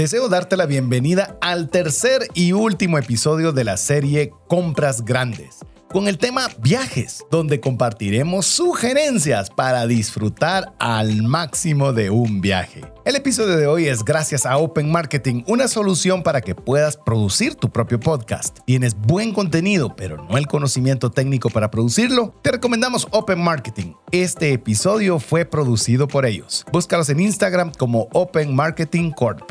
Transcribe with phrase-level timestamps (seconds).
[0.00, 5.58] Deseo darte la bienvenida al tercer y último episodio de la serie Compras Grandes
[5.92, 12.82] con el tema viajes, donde compartiremos sugerencias para disfrutar al máximo de un viaje.
[13.04, 17.56] El episodio de hoy es gracias a Open Marketing, una solución para que puedas producir
[17.56, 18.60] tu propio podcast.
[18.66, 22.34] Tienes buen contenido, pero no el conocimiento técnico para producirlo.
[22.42, 23.94] Te recomendamos Open Marketing.
[24.12, 26.64] Este episodio fue producido por ellos.
[26.72, 29.50] Búscalos en Instagram como Open Marketing Corp.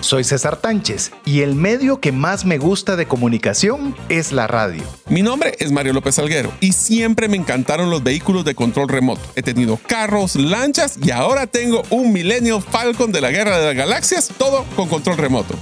[0.00, 4.82] Soy César Tánchez y el medio que más me gusta de comunicación es la radio.
[5.08, 9.20] Mi nombre es Mario López Alguero y siempre me encantaron los vehículos de control remoto.
[9.34, 13.74] He tenido carros, lanchas y ahora tengo un Millennium Falcon de la Guerra de las
[13.74, 15.54] Galaxias, todo con control remoto.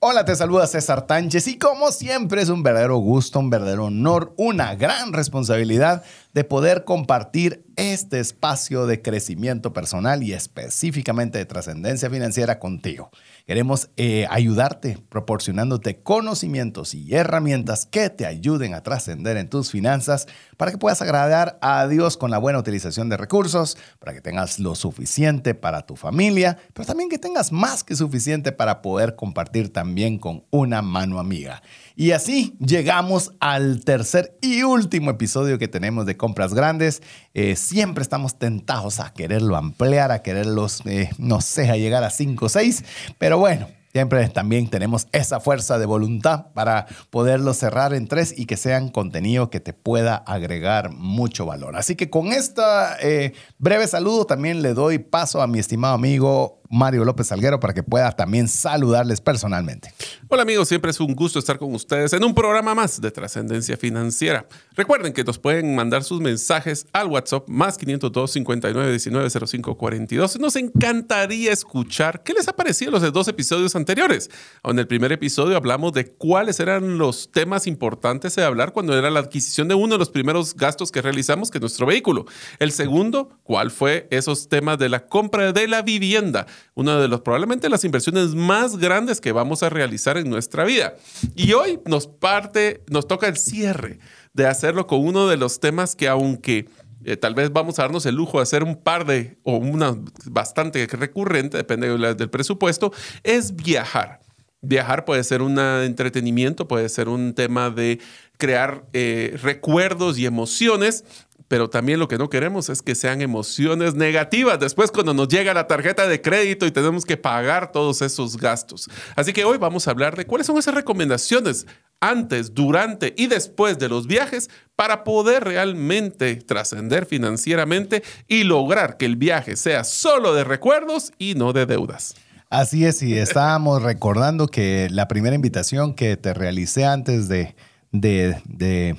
[0.00, 4.32] Hola, te saluda César Tánchez y como siempre es un verdadero gusto, un verdadero honor,
[4.36, 12.08] una gran responsabilidad de poder compartir este espacio de crecimiento personal y específicamente de trascendencia
[12.10, 13.10] financiera contigo.
[13.48, 20.26] Queremos eh, ayudarte proporcionándote conocimientos y herramientas que te ayuden a trascender en tus finanzas
[20.58, 24.58] para que puedas agradar a Dios con la buena utilización de recursos, para que tengas
[24.58, 29.72] lo suficiente para tu familia, pero también que tengas más que suficiente para poder compartir
[29.72, 31.62] también con una mano amiga.
[32.00, 37.02] Y así llegamos al tercer y último episodio que tenemos de Compras Grandes.
[37.34, 42.10] Eh, siempre estamos tentados a quererlo ampliar, a quererlos, eh, no sé, a llegar a
[42.10, 42.84] 5 o 6,
[43.18, 48.44] pero bueno, Siempre también tenemos esa fuerza de voluntad para poderlo cerrar en tres y
[48.44, 51.74] que sean contenido que te pueda agregar mucho valor.
[51.74, 57.04] Así que con este breve saludo también le doy paso a mi estimado amigo Mario
[57.04, 59.92] López Salguero para que pueda también saludarles personalmente.
[60.28, 63.76] Hola amigos, siempre es un gusto estar con ustedes en un programa más de trascendencia
[63.76, 64.46] financiera.
[64.74, 70.38] Recuerden que nos pueden mandar sus mensajes al WhatsApp más 502 59 19 05 42.
[70.38, 74.30] Nos encantaría escuchar qué les ha parecido los dos episodios anteriores.
[74.64, 79.10] En el primer episodio hablamos de cuáles eran los temas importantes de hablar cuando era
[79.10, 82.26] la adquisición de uno de los primeros gastos que realizamos, que es nuestro vehículo.
[82.58, 87.20] El segundo, cuál fue esos temas de la compra de la vivienda una de los
[87.20, 90.94] probablemente las inversiones más grandes que vamos a realizar en nuestra vida.
[91.34, 93.98] Y hoy nos parte, nos toca el cierre
[94.32, 96.66] de hacerlo con uno de los temas que aunque
[97.04, 99.96] eh, tal vez vamos a darnos el lujo de hacer un par de o una
[100.26, 102.92] bastante recurrente, depende del presupuesto,
[103.22, 104.20] es viajar.
[104.60, 108.00] Viajar puede ser un entretenimiento, puede ser un tema de
[108.38, 111.04] crear eh, recuerdos y emociones
[111.48, 115.54] pero también lo que no queremos es que sean emociones negativas después cuando nos llega
[115.54, 118.88] la tarjeta de crédito y tenemos que pagar todos esos gastos.
[119.16, 121.66] Así que hoy vamos a hablar de cuáles son esas recomendaciones
[122.00, 129.06] antes, durante y después de los viajes para poder realmente trascender financieramente y lograr que
[129.06, 132.14] el viaje sea solo de recuerdos y no de deudas.
[132.50, 137.54] Así es, y estábamos recordando que la primera invitación que te realicé antes de,
[137.92, 138.96] de, de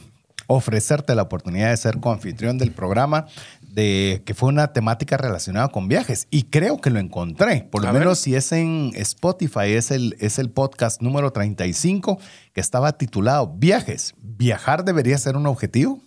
[0.52, 3.28] ofrecerte la oportunidad de ser coanfitrión del programa,
[3.62, 6.28] de que fue una temática relacionada con viajes.
[6.32, 7.68] Y creo que lo encontré.
[7.70, 12.20] Por lo menos si es en Spotify, es el, es el podcast número 35
[12.52, 14.16] que estaba titulado Viajes.
[14.22, 16.02] ¿Viajar debería ser un objetivo?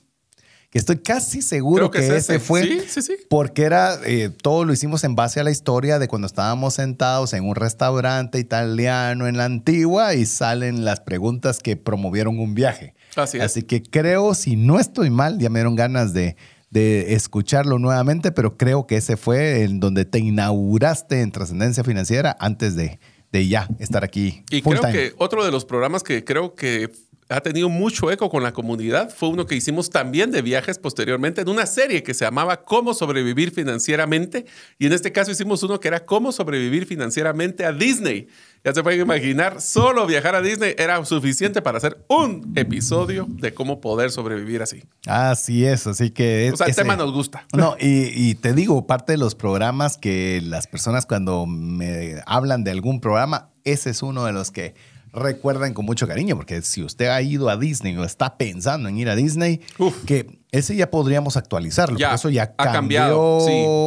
[0.70, 3.16] que estoy casi seguro que, ese, fue, sí, sí, sí.
[3.28, 7.34] porque era, eh, todo lo hicimos en base a la historia de cuando estábamos sentados
[7.34, 12.94] en un restaurante italiano en la antigua y salen las preguntas que promovieron un viaje.
[13.16, 16.36] Así, Así que creo, si no estoy mal, ya me dieron ganas de,
[16.70, 22.36] de escucharlo nuevamente, pero creo que ese fue en donde te inauguraste en trascendencia financiera
[22.40, 22.98] antes de,
[23.30, 24.44] de ya estar aquí.
[24.50, 26.90] Y creo que otro de los programas que creo que
[27.32, 29.10] ha tenido mucho eco con la comunidad.
[29.10, 32.94] Fue uno que hicimos también de viajes posteriormente en una serie que se llamaba Cómo
[32.94, 34.46] sobrevivir financieramente.
[34.78, 38.28] Y en este caso hicimos uno que era Cómo sobrevivir financieramente a Disney.
[38.64, 43.52] Ya se pueden imaginar, solo viajar a Disney era suficiente para hacer un episodio de
[43.52, 44.84] cómo poder sobrevivir así.
[45.06, 46.48] Así es, así que...
[46.52, 47.44] o sea, el tema nos gusta.
[47.52, 52.62] No, y, y te digo, parte de los programas que las personas cuando me hablan
[52.62, 54.74] de algún programa, ese es uno de los que
[55.12, 58.98] recuerdan con mucho cariño, porque si usted ha ido a Disney o está pensando en
[58.98, 59.60] ir a Disney,
[60.06, 61.98] que ese ya podríamos actualizarlo.
[61.98, 62.72] Ya, eso ya ha cambió.
[62.72, 63.40] cambiado.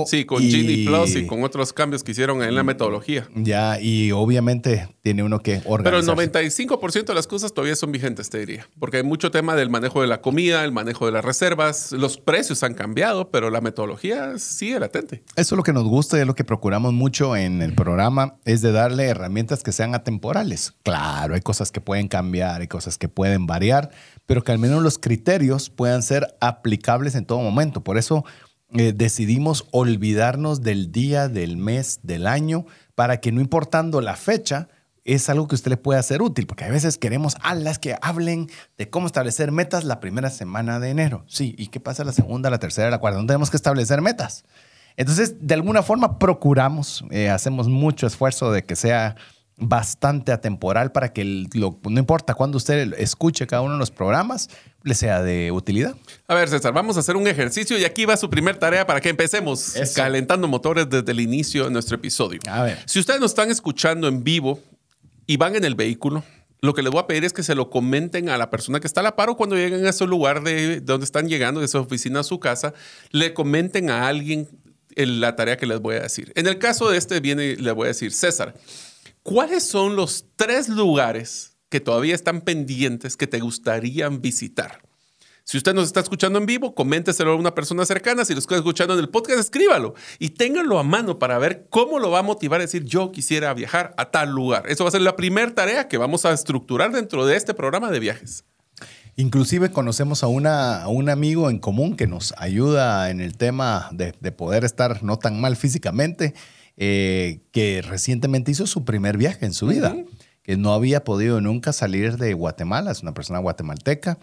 [0.08, 3.28] Sí, sí, con y- Plus y con otros cambios que hicieron en la metodología.
[3.36, 6.16] Ya, y obviamente tiene uno que Pero el organizar.
[6.16, 8.68] 95% de las cosas todavía son vigentes, te diría.
[8.80, 11.92] Porque hay mucho tema del manejo de la comida, el manejo de las reservas.
[11.92, 15.24] Los precios han cambiado, pero la metodología sigue latente.
[15.36, 18.38] Eso es lo que nos gusta y es lo que procuramos mucho en el programa,
[18.44, 20.74] es de darle herramientas que sean atemporales.
[20.84, 23.92] Claro, hay cosas que pueden cambiar, hay cosas que pueden variar,
[24.26, 27.84] pero que al menos los criterios puedan ser aplicables en todo momento.
[27.84, 28.26] Por eso
[28.74, 34.68] eh, decidimos olvidarnos del día, del mes, del año, para que no importando la fecha,
[35.06, 37.96] es algo que usted le puede hacer útil, porque a veces queremos a las que
[38.02, 41.24] hablen de cómo establecer metas la primera semana de enero.
[41.28, 43.22] Sí, ¿y qué pasa la segunda, la tercera, la cuarta?
[43.22, 44.46] No tenemos que establecer metas.
[44.98, 49.16] Entonces, de alguna forma procuramos, eh, hacemos mucho esfuerzo de que sea
[49.58, 53.90] bastante atemporal para que el- lo- no importa cuándo usted escuche cada uno de los
[53.92, 54.50] programas,
[54.84, 55.96] le sea de utilidad.
[56.28, 59.00] A ver, César, vamos a hacer un ejercicio y aquí va su primer tarea para
[59.00, 59.94] que empecemos Eso.
[59.96, 62.40] calentando motores desde el inicio de nuestro episodio.
[62.50, 62.80] A ver.
[62.86, 64.60] Si ustedes nos están escuchando en vivo
[65.26, 66.24] y van en el vehículo,
[66.62, 68.88] lo que les voy a pedir es que se lo comenten a la persona que
[68.88, 71.78] está a la paro cuando lleguen a ese lugar de donde están llegando, de su
[71.78, 72.74] oficina a su casa,
[73.12, 74.50] le comenten a alguien
[74.98, 76.32] la tarea que les voy a decir.
[76.36, 78.56] En el caso de este viene, le voy a decir, César,
[79.26, 84.84] ¿cuáles son los tres lugares que todavía están pendientes que te gustarían visitar?
[85.44, 88.24] Si usted nos está escuchando en vivo, coménteselo a una persona cercana.
[88.24, 91.98] Si lo está escuchando en el podcast, escríbalo y ténganlo a mano para ver cómo
[91.98, 94.66] lo va a motivar a decir yo quisiera viajar a tal lugar.
[94.70, 97.90] Eso va a ser la primera tarea que vamos a estructurar dentro de este programa
[97.90, 98.44] de viajes.
[99.16, 104.66] Inclusive conocemos a, un amigo en común que nos ayuda en el tema de poder
[104.66, 106.36] estar no tan mal físicamente,
[106.78, 109.96] eh, que recientemente hizo su primer viaje en su vida,
[110.44, 114.18] que no había podido nunca salir de Guatemala, es una persona guatemalteca.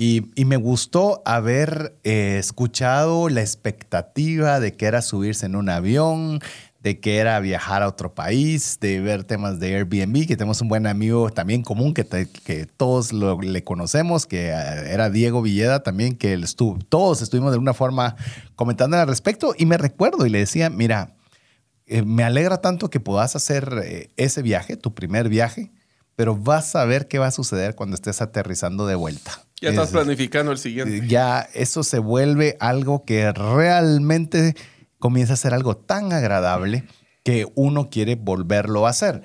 [0.00, 5.68] Y, y me gustó haber eh, escuchado la expectativa de que era subirse en un
[5.68, 6.38] avión,
[6.80, 10.68] de que era viajar a otro país, de ver temas de Airbnb, que tenemos un
[10.68, 15.42] buen amigo también común que, te- que todos lo- le conocemos, que eh, era Diego
[15.42, 18.14] Villeda también, que él estuvo, todos estuvimos de alguna forma
[18.54, 21.16] comentando al respecto y me recuerdo y le decía, mira,
[21.88, 25.70] eh, me alegra tanto que puedas hacer eh, ese viaje, tu primer viaje,
[26.16, 29.30] pero vas a ver qué va a suceder cuando estés aterrizando de vuelta.
[29.60, 31.06] Ya estás Es- planificando el siguiente.
[31.08, 34.54] ya eso se vuelve algo que realmente
[34.98, 36.84] comienza a ser algo tan agradable
[37.24, 39.22] que uno quiere volverlo a hacer.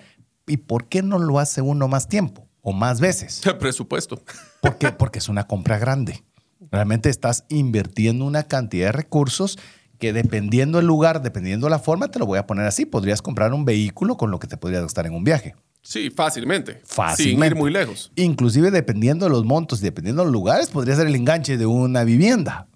[0.48, 3.46] ¿Y por qué no lo hace uno más tiempo o más veces?
[3.46, 4.22] El presupuesto.
[4.62, 4.92] ¿Por qué?
[4.92, 6.24] Porque es una compra grande.
[6.72, 9.58] Realmente estás invirtiendo una cantidad de recursos
[10.04, 12.86] que dependiendo el lugar, dependiendo la forma, te lo voy a poner así.
[12.86, 15.56] Podrías comprar un vehículo con lo que te podrías gastar en un viaje.
[15.82, 16.82] Sí, fácilmente.
[16.84, 17.46] Fácilmente.
[17.46, 18.12] Sin ir muy lejos.
[18.18, 21.66] Inclusive dependiendo de los montos y dependiendo de los lugares, podría ser el enganche de
[21.66, 22.68] una vivienda.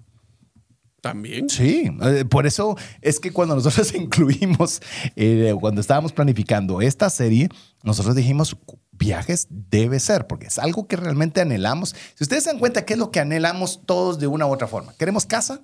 [1.02, 1.50] También.
[1.50, 4.82] Sí, eh, por eso es que cuando nosotros incluimos,
[5.18, 7.50] eh, cuando estábamos planificando esta serie,
[7.84, 8.56] nosotros dijimos,
[8.94, 11.94] viajes debe ser, porque es algo que realmente anhelamos.
[12.16, 14.68] Si ustedes se dan cuenta, ¿qué es lo que anhelamos todos de una u otra
[14.68, 14.94] forma?
[14.98, 15.60] ¿Queremos casa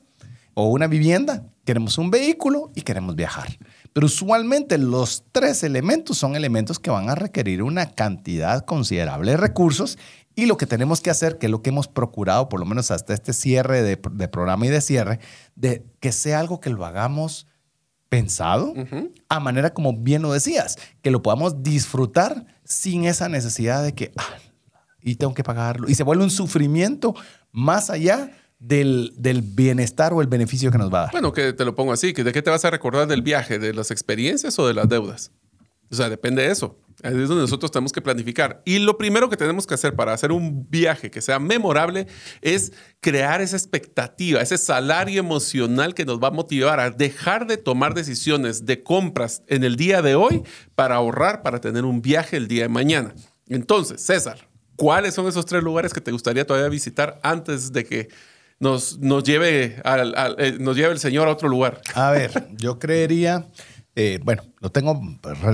[0.53, 1.45] o una vivienda?
[1.65, 3.57] ¿Queremos un vehículo y queremos viajar?
[3.93, 9.37] Pero usualmente los tres elementos son elementos que van a requerir una cantidad considerable de
[9.37, 9.97] recursos
[10.35, 12.91] y lo que tenemos que hacer, que es lo que hemos procurado, por lo menos
[12.91, 15.19] hasta este cierre de, de programa y de cierre,
[15.55, 17.47] de que sea algo que lo hagamos
[18.13, 18.75] pensado,
[19.27, 24.11] a manera como bien lo decías, que lo podamos disfrutar sin esa necesidad de que,
[24.17, 24.37] ah,
[25.01, 25.89] y tengo que pagarlo.
[25.89, 27.15] Y se vuelve un sufrimiento
[27.51, 28.29] más allá
[28.63, 31.11] del, del bienestar o el beneficio que nos va a dar.
[31.11, 33.59] Bueno, que te lo pongo así, que ¿de qué te vas a recordar del viaje?
[33.59, 35.31] ¿De las experiencias o de las deudas?
[35.91, 36.79] O sea, depende de eso.
[37.03, 38.61] Es donde nosotros tenemos que planificar.
[38.65, 42.07] Y lo primero que tenemos que hacer para hacer un viaje que sea memorable
[42.41, 47.57] es crear esa expectativa, ese salario emocional que nos va a motivar a dejar de
[47.57, 50.43] tomar decisiones de compras en el día de hoy
[50.75, 53.13] para ahorrar para tener un viaje el día de mañana.
[53.49, 58.07] Entonces, César, ¿cuáles son esos tres lugares que te gustaría todavía visitar antes de que
[58.63, 61.81] nos, nos, lleve, al, al- eh, nos lleve el Señor a otro lugar?
[61.93, 63.45] A ver, yo creería,
[63.95, 64.99] eh, bueno, lo tengo,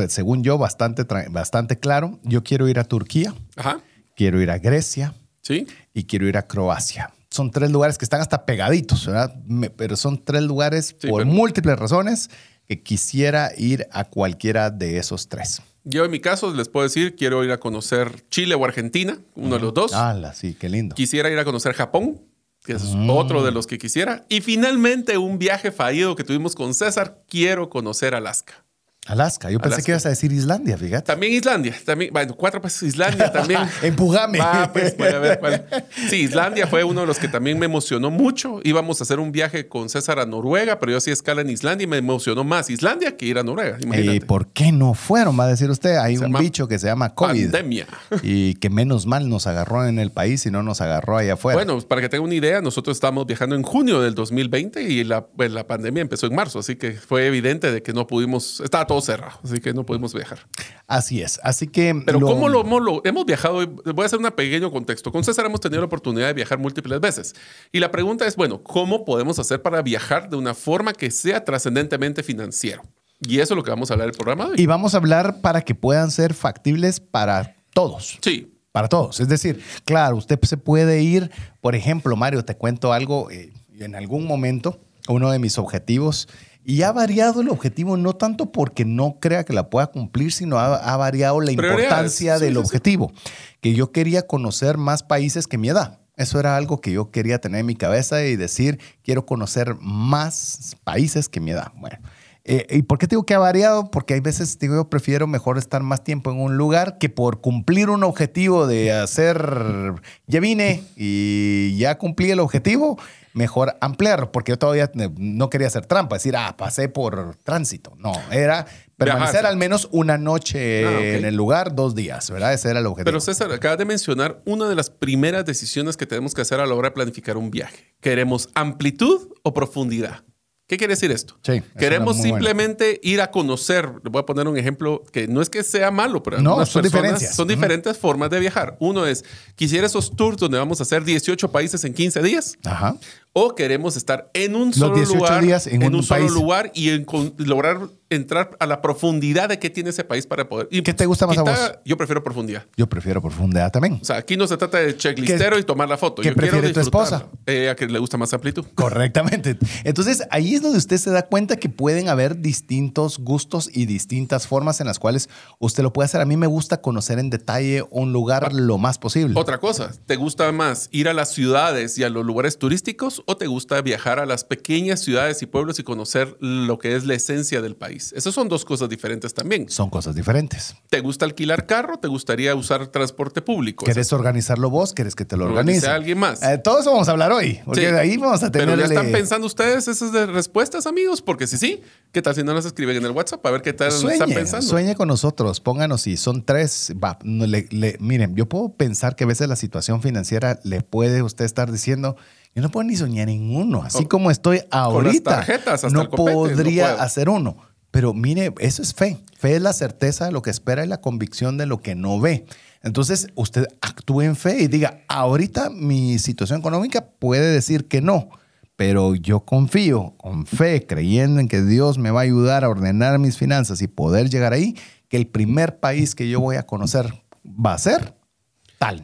[0.08, 2.20] según yo, bastante, bastante claro.
[2.24, 3.82] Yo quiero ir a Turquía, Ajá.
[4.16, 5.68] quiero ir a Grecia ¿Sí?
[5.94, 7.12] y quiero ir a Croacia.
[7.32, 9.36] Son tres lugares que están hasta pegaditos, ¿verdad?
[9.46, 12.30] Me- pero son tres lugares Sí, por pero- múltiples razones
[12.68, 15.62] que quisiera ir a cualquiera de esos tres.
[15.84, 19.56] Yo en mi caso les puedo decir, quiero ir a conocer Chile o Argentina, uno
[19.56, 19.94] de los dos.
[19.94, 20.34] ¡Hala!
[20.34, 20.94] Sí, qué lindo.
[20.96, 22.22] Quisiera ir a conocer Japón,
[22.70, 24.28] que es otro de los que quisiera.
[24.30, 28.64] Y finalmente un viaje fallido que tuvimos con César, quiero conocer Alaska.
[29.10, 29.50] Alaska.
[29.50, 31.08] Yo pensé que ibas a decir Islandia, fíjate.
[31.08, 33.62] También Islandia, también, bueno, cuatro países Islandia también.
[33.82, 34.40] Empujame.
[34.72, 35.66] Pues, voy a ver cuál.
[36.10, 38.60] Sí, Islandia fue uno de los que también me emocionó mucho.
[38.64, 41.86] Íbamos a hacer un viaje con César a Noruega, pero yo hacía escala en Islandia
[41.86, 43.78] y me emocionó más Islandia que ir a Noruega.
[43.82, 44.16] Imagínate.
[44.18, 45.40] ¿Y por qué no fueron?
[45.40, 45.98] Va a decir usted.
[45.98, 47.52] Hay Se un bicho que se llama COVID.
[47.52, 47.88] Pandemia.
[48.22, 51.56] Y que menos mal nos agarró en el país y no nos agarró allá afuera.
[51.58, 55.26] Bueno, para que tenga una idea, nosotros estábamos viajando en junio del 2020 y la,
[55.26, 58.86] pues, la pandemia empezó en marzo, así que fue evidente de que no pudimos, estaba
[58.86, 60.40] todo cerrado, así que no pudimos viajar.
[60.88, 61.40] Así es.
[61.44, 62.02] Así que.
[62.06, 63.66] Pero ¿cómo lo, hemos- lo- hemos viajado?
[63.68, 65.12] Voy a hacer un pequeño contexto.
[65.12, 67.36] Con César hemos tenido la oportunidad de viajar múltiples veces.
[67.72, 71.44] Y la pregunta es, bueno, ¿cómo podemos hacer para viajar de una forma que sea
[71.46, 72.84] trascendentemente financiero?
[73.22, 74.56] Y eso es lo que vamos a hablar del programa de hoy.
[74.62, 78.18] Y vamos a hablar para que puedan ser factibles para todos.
[78.22, 79.20] sí, Para todos.
[79.20, 81.30] Es decir, claro, usted se puede ir,
[81.60, 86.28] por ejemplo, Mario, te cuento algo, eh, en algún momento, uno de mis objetivos,
[86.70, 90.60] y ha variado el objetivo no tanto porque no crea que la pueda cumplir, sino
[90.60, 92.66] ha, ha variado la importancia Sí, del sí, sí.
[92.66, 93.12] objetivo,
[93.60, 96.00] que yo quería conocer más países que mi edad.
[96.16, 100.76] Eso era algo que yo quería tener en mi cabeza y decir, quiero conocer más
[100.84, 101.72] países que mi edad.
[101.76, 101.98] Bueno,
[102.46, 103.92] eh, ¿Y por qué digo que ha variado?
[103.92, 107.42] Porque hay veces digo yo prefiero mejor estar más tiempo en un lugar que por
[107.42, 109.94] cumplir un objetivo de hacer,
[110.26, 112.98] ya vine y ya cumplí el objetivo,
[113.34, 117.94] mejor ampliarlo, porque yo todavía no quería hacer trampa, decir, ah, pasé por tránsito.
[117.98, 118.66] No, era
[118.98, 122.54] permanecer al menos una noche Ah, en el lugar, dos días, ¿verdad?
[122.54, 123.06] Ese era el objetivo.
[123.06, 126.66] Pero César, acabas de mencionar una de las primeras decisiones que tenemos que hacer a
[126.66, 127.94] la hora de planificar un viaje.
[128.02, 130.24] ¿Queremos amplitud o profundidad?
[130.70, 131.36] ¿Qué quiere decir esto?
[131.42, 132.36] Sí, Queremos bueno.
[132.36, 133.90] simplemente ir a conocer.
[134.04, 136.84] Le voy a poner un ejemplo que no es que sea malo, pero No, son
[136.84, 137.36] personas diferencias.
[137.36, 138.78] son diferentes formas de viajar.
[138.80, 142.56] Uno es, quisiera esos tours donde vamos a hacer 18 países en 15 días.
[142.64, 142.96] Ajá.
[143.34, 146.32] O queremos estar en un solo 18 lugar, días en un solo país.
[146.32, 147.80] lugar y en- con- lograr
[148.12, 150.68] entrar a la profundidad de qué tiene ese país para poder.
[150.72, 151.72] y ¿Qué te gusta más a vos?
[151.86, 152.66] Yo prefiero profundidad.
[152.76, 154.00] Yo prefiero profundidad también.
[154.02, 156.24] O sea, aquí no se trata de checklistero y tomar la foto.
[156.24, 157.28] qué Yo quiero prefiere tu esposa?
[157.46, 158.66] Eh, a que le gusta más amplitud.
[158.74, 159.58] Correctamente.
[159.84, 164.48] Entonces, ahí es donde usted se da cuenta que pueden haber distintos gustos y distintas
[164.48, 166.20] formas en las cuales usted lo puede hacer.
[166.20, 169.40] A mí me gusta conocer en detalle un lugar lo más posible.
[169.40, 173.38] Otra cosa, ¿te gusta más ir a las ciudades y a los lugares turísticos o
[173.38, 177.14] te gusta viajar a las pequeñas ciudades y pueblos y conocer lo que es la
[177.14, 178.14] esencia del país?
[178.16, 179.70] Esas son dos cosas diferentes también.
[179.70, 180.76] Son cosas diferentes.
[180.90, 181.98] ¿Te gusta alquilar carro?
[182.00, 183.86] ¿Te gustaría usar transporte público?
[183.86, 184.94] ¿Querés organizarlo vos?
[184.94, 185.88] ¿Querés que te lo Organice organice?
[185.88, 186.44] a alguien más.
[186.44, 187.60] Eh, todo eso vamos a hablar hoy.
[187.66, 187.92] Porque Sí.
[187.94, 188.68] de ahí vamos a tener.
[188.68, 192.44] Pero ya están pensando ustedes esas de respuestas, amigos, porque si sí, ¿qué tal si
[192.44, 194.66] no las escriben en el WhatsApp a ver qué tal están Sueñe, pensando?
[194.68, 199.28] sueñe con nosotros, pónganos si son tres, va, le- miren, yo puedo pensar que a
[199.28, 202.16] veces la situación financiera le puede usted estar diciendo,
[202.56, 206.34] yo no puedo ni soñar en uno, así como estoy ahorita, tarjetas, hasta no copete,
[206.34, 207.58] podría hacer uno.
[207.92, 209.18] Pero mire, eso es fe.
[209.38, 212.20] Fe es la certeza de lo que espera y la convicción de lo que no
[212.20, 212.46] ve.
[212.84, 218.30] Entonces, usted actúe en fe y diga, ahorita mi situación económica puede decir que no,
[218.76, 223.20] pero yo confío con fe, creyendo en que Dios me va a ayudar a ordenar
[223.20, 224.76] mis finanzas y poder llegar ahí,
[225.08, 227.14] que el primer país que yo voy a conocer
[227.44, 228.19] va a ser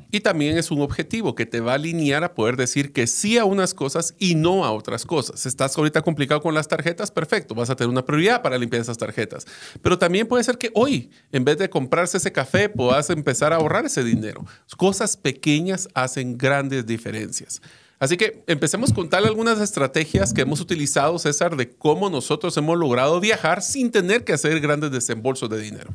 [0.09, 3.37] Y también es un objetivo que te va a alinear a poder decir que sí
[3.37, 5.45] a unas cosas y no a otras cosas.
[5.45, 8.97] Estás ahorita complicado con las tarjetas, perfecto, vas a tener una prioridad para limpiar esas
[8.97, 9.45] tarjetas.
[9.81, 13.57] Pero también puede ser que hoy, en vez de comprarse ese café, puedas empezar a
[13.57, 14.45] ahorrar ese dinero.
[14.77, 17.61] Cosas pequeñas hacen grandes diferencias.
[17.99, 22.77] Así que empecemos con tal algunas estrategias que hemos utilizado, César, de cómo nosotros hemos
[22.77, 25.93] logrado viajar sin tener que hacer grandes desembolsos de dinero.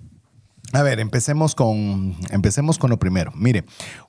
[0.73, 3.33] A ver, empecemos con, empecemos con lo primero.
[3.35, 3.65] Mire,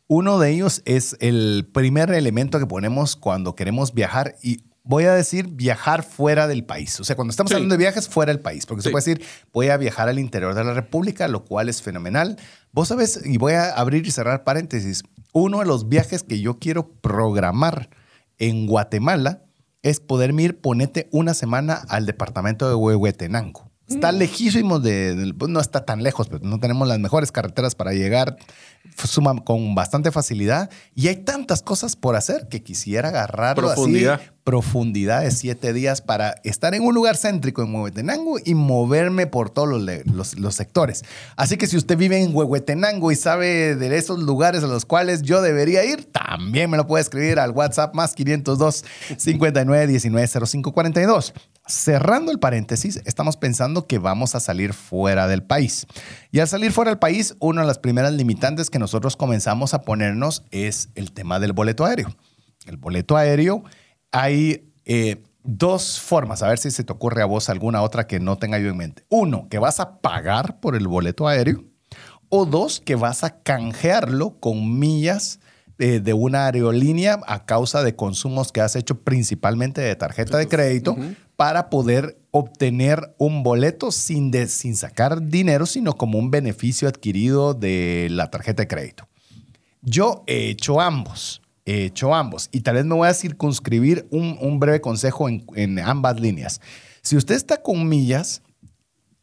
[0.07, 5.13] uno de ellos es el primer elemento que ponemos cuando queremos viajar y voy a
[5.13, 6.99] decir viajar fuera del país.
[6.99, 7.55] O sea, cuando estamos Sí.
[7.55, 8.91] hablando de viajes fuera del país, porque se Sí.
[8.91, 12.37] puede decir voy a viajar al interior de la República, lo cual es fenomenal.
[12.71, 15.03] Vos sabes, y voy a abrir y cerrar paréntesis,
[15.33, 17.89] uno de los viajes que yo quiero programar
[18.37, 19.43] en Guatemala
[19.81, 23.70] es poderme ir, ponete una semana al departamento de Huehuetenango.
[23.95, 27.75] Está lejísimos de, del- pues, no está tan lejos, pero no tenemos las mejores carreteras
[27.75, 28.37] para llegar
[29.03, 30.69] suma- con bastante facilidad.
[30.95, 34.15] Y hay tantas cosas por hacer que quisiera agarrarlo Profundidad.
[34.21, 39.27] así, profundidad de siete días para estar en un lugar céntrico en Huehuetenango y moverme
[39.27, 41.03] por todos los, los- los sectores.
[41.35, 45.21] Así que si usted vive en Huehuetenango y sabe de esos lugares a los cuales
[45.21, 48.83] yo debería ir, también me lo puede escribir al WhatsApp más 502
[49.17, 51.33] 59 19 05 42.
[51.71, 55.87] Cerrando el paréntesis, estamos pensando que vamos a salir fuera del país.
[56.29, 59.83] Y al salir fuera del país, una de las primeras limitantes que nosotros comenzamos a
[59.83, 62.13] ponernos es el tema del boleto aéreo.
[62.65, 63.63] El boleto aéreo,
[64.11, 68.19] hay, eh, dos formas, a ver si se te ocurre a vos alguna otra que
[68.19, 69.05] no tenga yo en mente.
[69.07, 71.63] Uno, que vas a pagar por el boleto aéreo.
[72.27, 75.39] O dos, que vas a canjearlo con millas
[75.81, 80.47] de, de una aerolínea a causa de consumos que has hecho principalmente de tarjeta de
[80.47, 80.95] crédito
[81.35, 87.53] para poder obtener un boleto sin, de- sin sacar dinero, sino como un beneficio adquirido
[87.55, 89.07] de la tarjeta de crédito.
[89.81, 91.41] Yo he hecho ambos.
[91.65, 92.49] He hecho ambos.
[92.51, 96.61] Y tal vez me voy a circunscribir un, un breve consejo en, en ambas líneas.
[97.01, 98.41] Si usted está con millas,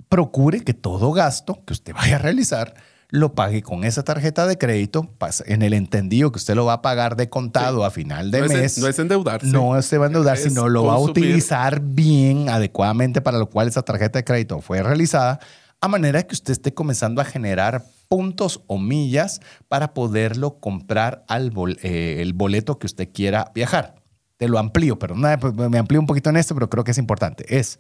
[0.09, 2.75] procure que todo gasto que usted vaya a realizar
[3.11, 5.09] lo pague con esa tarjeta de crédito
[5.47, 8.45] en el entendido que usted lo va a pagar de contado a final de No
[8.45, 8.79] es en- mes.
[8.79, 9.47] no es endeudarse.
[9.47, 11.25] No se va a endeudar, Es sino lo va a consumir.
[11.31, 15.41] utilizar bien, adecuadamente para lo cual esa tarjeta de crédito fue realizada,
[15.81, 21.51] a manera que usted esté comenzando a generar puntos o millas para poderlo comprar al
[21.51, 23.95] bol- eh, el boleto que usted quiera viajar.
[24.37, 27.59] Te lo amplío, pues, me amplío un poquito en esto, pero creo que es importante.
[27.59, 27.79] Es,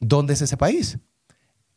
[0.00, 0.98] ¿dónde es ese país?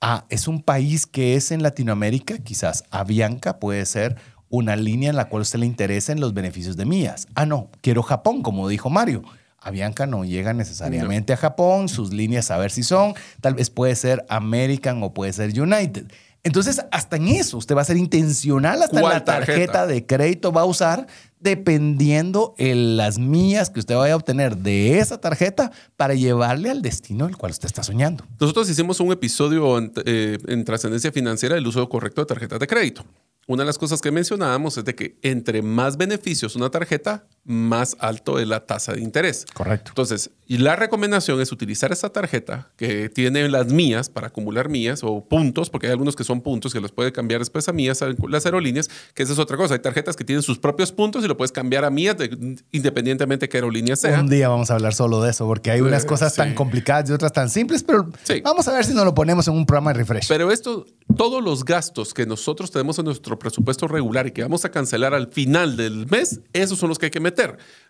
[0.04, 4.18] Ah, es un país que es en Latinoamérica, quizás Avianca puede ser
[4.50, 7.28] una línea en la cual a usted le interesen los beneficios de millas.
[7.36, 9.22] Ah, no, quiero Japón, como dijo Mario.
[9.60, 13.96] Avianca no llega necesariamente a Japón, sus líneas a ver si son, tal vez puede
[13.96, 16.12] ser American o puede ser United.
[16.44, 19.88] Entonces, hasta en eso, usted va a ser intencional, hasta en ¿Cuál la tarjeta, tarjeta?
[19.88, 21.06] de crédito va a usar,
[21.40, 26.82] dependiendo el- las millas que usted vaya a obtener de esa tarjeta para llevarle al
[26.82, 28.26] destino el cual usted está soñando.
[28.40, 32.68] Nosotros hicimos un episodio en, eh, en trascendencia financiera del uso correcto de tarjetas de
[32.68, 33.06] crédito.
[33.48, 37.98] Una de las cosas que mencionábamos es de que entre más beneficios una tarjeta, más
[38.00, 39.46] alto es la tasa de interés.
[39.54, 39.90] Correcto.
[39.92, 45.00] Entonces, y la recomendación es utilizar esa tarjeta que tiene las mías para acumular mías
[45.04, 48.00] o puntos, porque hay algunos que son puntos que los puede cambiar después a mías
[48.30, 49.74] las aerolíneas, que esa es otra cosa.
[49.76, 53.46] Hay tarjetas que tienen sus propios puntos y lo puedes cambiar a mías de- independientemente
[53.46, 54.20] de qué aerolínea sea.
[54.20, 57.10] Un día vamos a hablar solo de eso, porque hay unas Eh, cosas tan complicadas
[57.10, 58.42] y otras tan simples, pero Sí.
[58.44, 60.28] vamos a ver si nos lo ponemos en un programa de refresh.
[60.28, 60.86] Pero esto,
[61.18, 65.14] todos los gastos que nosotros tenemos en nuestro presupuesto regular y que vamos a cancelar
[65.14, 67.31] al final del mes, esos son los que hay que meter.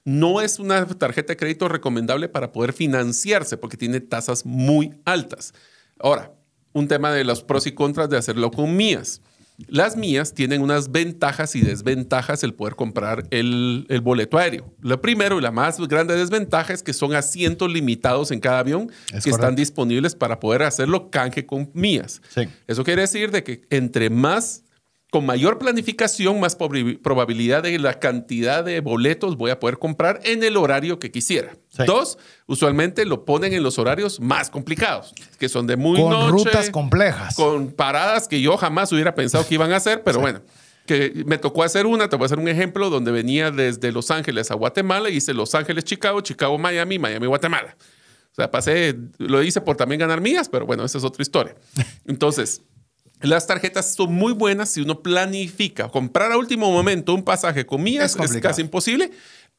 [0.03, 5.53] No es una tarjeta de crédito recomendable para poder financiarse porque tiene tasas muy altas.
[5.99, 6.31] Ahora,
[6.73, 9.21] un tema de los pros y contras de hacerlo con mías.
[9.67, 14.73] Las mías tienen unas ventajas y desventajas el poder comprar el, el boleto aéreo.
[14.81, 18.91] Lo primero y la más grande desventaja es que son asientos limitados en cada avión
[19.13, 22.21] Es que están disponibles para poder hacerlo canje con mías.
[22.29, 22.47] Sí.
[22.67, 24.63] Eso quiere decir de que entre más,
[25.11, 30.41] con mayor planificación, más probabilidad de la cantidad de boletos voy a poder comprar en
[30.41, 31.53] el horario que quisiera.
[31.67, 31.83] Sí.
[31.85, 36.31] Dos, usualmente lo ponen en los horarios más complicados, que son de muy Con noche,
[36.31, 37.35] rutas complejas.
[37.35, 40.41] con paradas que yo jamás hubiera pensado que iban a hacer, pero bueno.
[40.87, 44.11] Que me tocó hacer una, te voy a hacer un ejemplo, donde venía desde Los
[44.11, 47.75] Ángeles a Guatemala, hice Los Ángeles, Chicago, Chicago, Miami, Miami, Guatemala.
[48.31, 51.55] O sea, pasé, lo hice por también ganar mías, pero bueno, esa es otra historia.
[52.07, 52.61] Entonces,
[53.21, 55.89] las tarjetas son muy buenas si uno planifica.
[55.89, 59.11] Comprar a último momento un pasaje con Es mías es, casi imposible.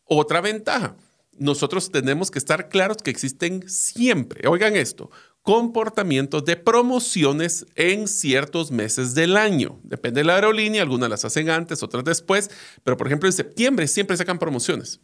[0.04, 0.96] Otra ventaja,
[1.38, 5.10] nosotros tenemos que estar claros que existen siempre, oigan esto,
[5.42, 9.80] comportamientos de promociones en ciertos meses del año.
[9.82, 12.50] Depende de la aerolínea, algunas las hacen antes, otras después,
[12.84, 15.00] pero por ejemplo en septiembre siempre sacan promociones.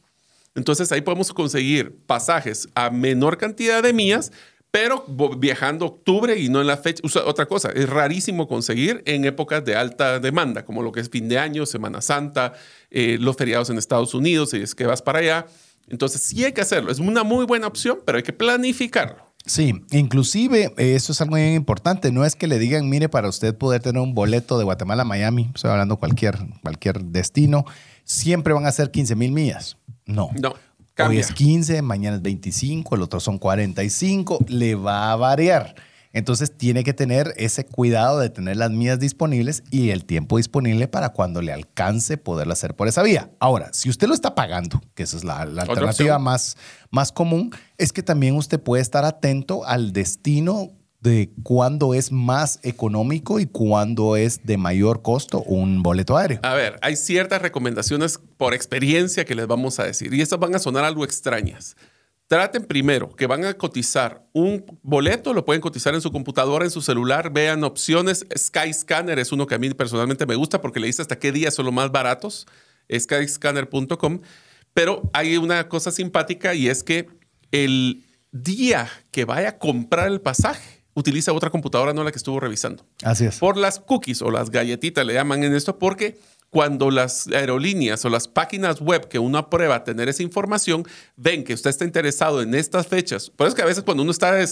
[0.54, 4.32] Entonces ahí podemos conseguir pasajes a menor cantidad de mías,
[4.70, 5.04] pero
[5.38, 7.02] viajando octubre y no en la fecha.
[7.04, 11.00] O sea, otra cosa, es rarísimo conseguir en épocas de alta demanda, como lo que
[11.00, 12.52] es fin de año, Semana Santa,
[12.90, 15.46] eh, los feriados en Estados Unidos, si es que vas para allá.
[15.88, 16.90] Entonces sí hay que hacerlo.
[16.90, 19.28] Es una muy buena opción, pero hay que planificarlo.
[19.46, 22.12] Sí, inclusive eso es algo bien importante.
[22.12, 25.06] No es que le digan, mire, para usted poder tener un boleto de Guatemala a
[25.06, 27.64] Miami, estoy hablando cualquier, cualquier destino,
[28.04, 29.78] siempre van a ser 15 mil millas.
[30.04, 30.30] No.
[30.38, 30.54] No,
[30.98, 31.20] Hoy cambia.
[31.20, 35.74] es 15, mañana es 25, el otro son 45, le va a variar.
[36.12, 40.88] Entonces tiene que tener ese cuidado de tener las millas disponibles y el tiempo disponible
[40.88, 43.30] para cuando le alcance poderlo hacer por esa vía.
[43.38, 46.22] Ahora, si usted lo está pagando, que esa es la, alternativa opción.
[46.22, 46.56] más,
[46.90, 52.58] más común, es que también usted puede estar atento al destino de cuándo es más
[52.62, 56.40] económico y cuándo es de mayor costo un boleto aéreo.
[56.42, 60.54] A ver, hay ciertas recomendaciones por experiencia que les vamos a decir y estas van
[60.54, 61.76] a sonar algo extrañas.
[62.26, 66.70] Traten primero que van a cotizar un boleto, lo pueden cotizar en su computadora, en
[66.70, 68.26] su celular, vean opciones.
[68.36, 71.54] Skyscanner es uno que a mí personalmente me gusta porque le dice hasta qué días
[71.54, 72.46] son los más baratos,
[72.94, 74.20] skyscanner.com.
[74.74, 77.08] Pero hay una cosa simpática y es que
[77.50, 82.40] el día que vaya a comprar el pasaje, utiliza otra computadora, no la que estuvo
[82.40, 83.38] revisando Así es.
[83.38, 86.18] por las cookies o las galletitas le llaman en esto, porque
[86.50, 90.84] cuando las aerolíneas o las páginas web que uno aprueba tener esa información
[91.16, 94.02] ven que usted está interesado en estas fechas, por eso es que a veces cuando
[94.02, 94.46] uno está, eh,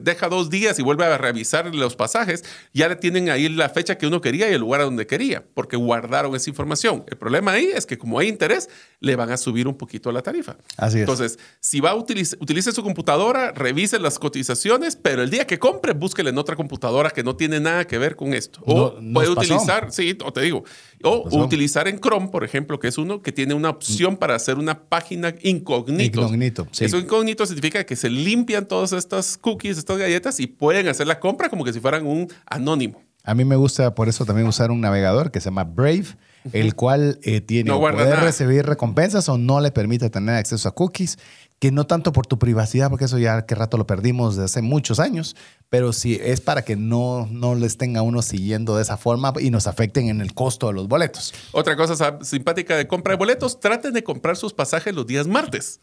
[0.00, 3.98] deja dos días y vuelve a revisar los pasajes, ya le tienen ahí la fecha
[3.98, 7.04] que uno quería y el lugar a donde quería, porque guardaron esa información.
[7.08, 10.22] El problema ahí es que como hay interés, le van a subir un poquito la
[10.22, 10.56] tarifa.
[10.78, 11.00] Así es.
[11.02, 15.58] Entonces, si va a utilizar, utilice su computadora, revise las cotizaciones, pero el día que
[15.58, 18.60] compre, búsquele en otra computadora que no tiene nada que ver con esto.
[18.64, 19.40] O No- puede pasó.
[19.54, 20.64] utilizar, sí, o te digo,
[21.02, 24.58] o Utilizar en Chrome, por ejemplo, que es uno que tiene una opción para hacer
[24.58, 26.20] una página incógnito.
[26.20, 26.84] Incógnito, sí.
[26.84, 31.20] Eso incógnito significa que se limpian todas estas cookies, estas galletas y pueden hacer la
[31.20, 33.02] compra como que si fueran un anónimo.
[33.24, 36.06] A mí me gusta por eso también usar un navegador que se llama Brave,
[36.52, 38.16] el cual eh, tiene No poder nada.
[38.20, 41.18] recibir recompensas o no le permite tener acceso a cookies,
[41.62, 44.62] que no tanto por tu privacidad, porque eso ya que rato lo perdimos desde hace
[44.62, 45.36] muchos años,
[45.70, 49.50] pero sí es para que no, no les tenga uno siguiendo de esa forma y
[49.52, 51.32] nos afecten en el costo de los boletos.
[51.52, 55.28] Otra cosa sa- simpática de compra de boletos, traten de comprar sus pasajes los días
[55.28, 55.78] martes.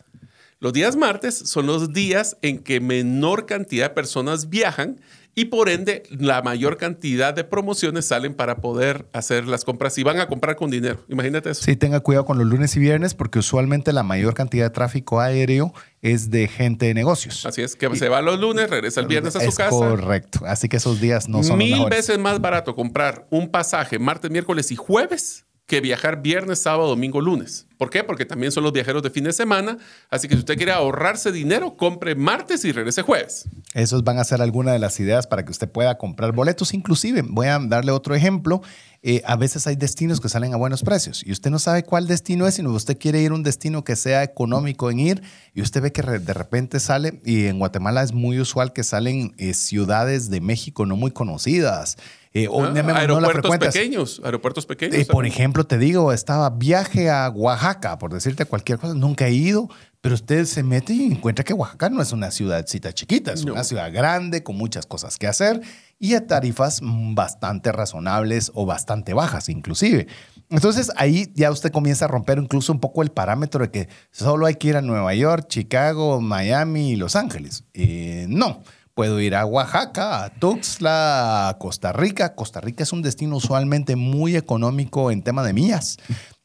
[0.59, 4.99] Los días martes son los días en que menor cantidad de personas viajan
[5.35, 10.03] y por ende la mayor cantidad de promociones salen para poder hacer las compras y
[10.03, 10.99] van a comprar con dinero.
[11.07, 11.63] Imagínate eso.
[11.63, 15.19] Sí, tenga cuidado con los lunes y viernes porque usualmente la mayor cantidad de tráfico
[15.19, 17.45] aéreo es de gente de negocios.
[17.45, 19.69] Así es que se va los lunes, regresa el viernes a su es casa.
[19.69, 20.39] correcto.
[20.45, 24.71] Así que esos días no son Mil veces más barato comprar un pasaje martes, miércoles
[24.71, 27.67] y jueves que viajar viernes, sábado, domingo, lunes.
[27.77, 28.03] ¿Por qué?
[28.03, 29.77] Porque también son los viajeros de fin de semana.
[30.09, 33.47] Así que si usted quiere ahorrarse dinero, compre martes y regrese jueves.
[33.75, 36.73] Esos van a ser algunas de las ideas para que usted pueda comprar boletos.
[36.73, 38.61] Inclusive, voy a darle otro ejemplo.
[39.03, 42.05] Eh, a veces hay destinos que salen a buenos precios y usted no sabe cuál
[42.05, 45.61] destino es, sino usted quiere ir a un destino que sea económico en ir y
[45.61, 49.53] usted ve que de repente sale, y en Guatemala es muy usual que salen eh,
[49.53, 51.95] ciudades de México no muy conocidas.
[52.33, 54.95] Eh, o Ah, no aeropuertos pequeños, aeropuertos pequeños.
[54.95, 59.31] Eh, por ejemplo, te digo, estaba viaje a Oaxaca, por decirte cualquier cosa, nunca he
[59.33, 59.67] ido,
[60.01, 63.53] pero usted se mete y encuentra que Oaxaca no es una ciudadcita chiquita, es No.
[63.53, 65.61] una ciudad grande con muchas cosas que hacer
[65.97, 70.07] y a tarifas mm, bastante razonables o bastante bajas inclusive.
[70.51, 74.45] Entonces ahí ya usted comienza a romper incluso un poco el parámetro de que solo
[74.45, 77.65] hay que ir a Nueva York, Chicago, Miami y Los Ángeles.
[77.73, 78.61] Eh, no.
[78.99, 82.35] Puedo ir a Oaxaca, a Tuxtla, a Costa Rica.
[82.35, 85.95] Costa Rica es un destino usualmente muy económico en tema de millas.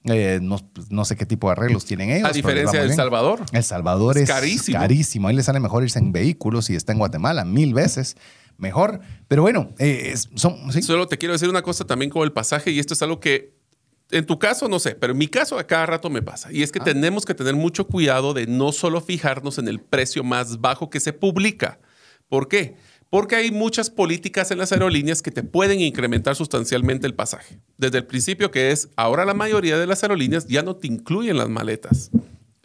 [0.04, 2.26] Eh, no, no sé qué tipo de arreglos tienen ellos.
[2.26, 2.94] A les diferencia de El.
[2.94, 3.40] Salvador.
[3.50, 4.78] El Salvador Es es, carísimo.
[4.78, 5.26] carísimo.
[5.26, 8.16] Ahí le sale mejor irse en vehículos y está en Guatemala mil veces
[8.56, 9.00] mejor.
[9.26, 10.80] Pero bueno, eh, es- son, sí.
[10.82, 13.56] Solo te quiero decir una cosa también con el pasaje y esto es algo que
[14.12, 16.52] en tu caso no sé, pero en mi caso a cada rato me pasa.
[16.52, 20.22] Y es que tenemos que tener mucho cuidado de no solo fijarnos en el precio
[20.22, 21.80] más bajo que se publica.
[22.34, 22.74] ¿Por qué?
[23.10, 27.60] Porque hay muchas políticas en las aerolíneas que te pueden incrementar sustancialmente el pasaje.
[27.78, 31.36] Desde el principio que es, ahora la mayoría de las aerolíneas ya no te incluyen
[31.36, 32.10] las maletas.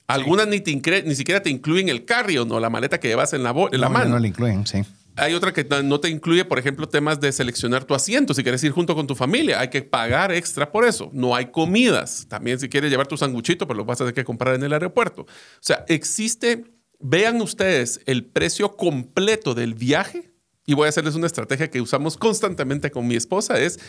[0.07, 3.43] Algunas ni, te ni siquiera te incluyen el carry no la maleta que llevas en
[3.43, 4.09] la, bo- en la No, mano.
[4.09, 4.81] No le incluyen, sí.
[5.17, 8.33] Hay otra que no- no te incluye, por ejemplo, temas de seleccionar tu asiento.
[8.33, 11.11] Si quieres ir junto con tu familia, hay que pagar extra por eso.
[11.13, 12.25] No hay comidas.
[12.27, 14.73] También si quieres llevar tu sanguchito, pues lo vas a tener que comprar en el
[14.73, 15.21] aeropuerto.
[15.23, 15.27] O
[15.59, 16.63] sea, existe,
[16.99, 20.31] vean ustedes el precio completo del viaje.
[20.65, 23.59] Y voy a hacerles una estrategia que usamos constantemente con mi esposa.
[23.59, 23.79] Es,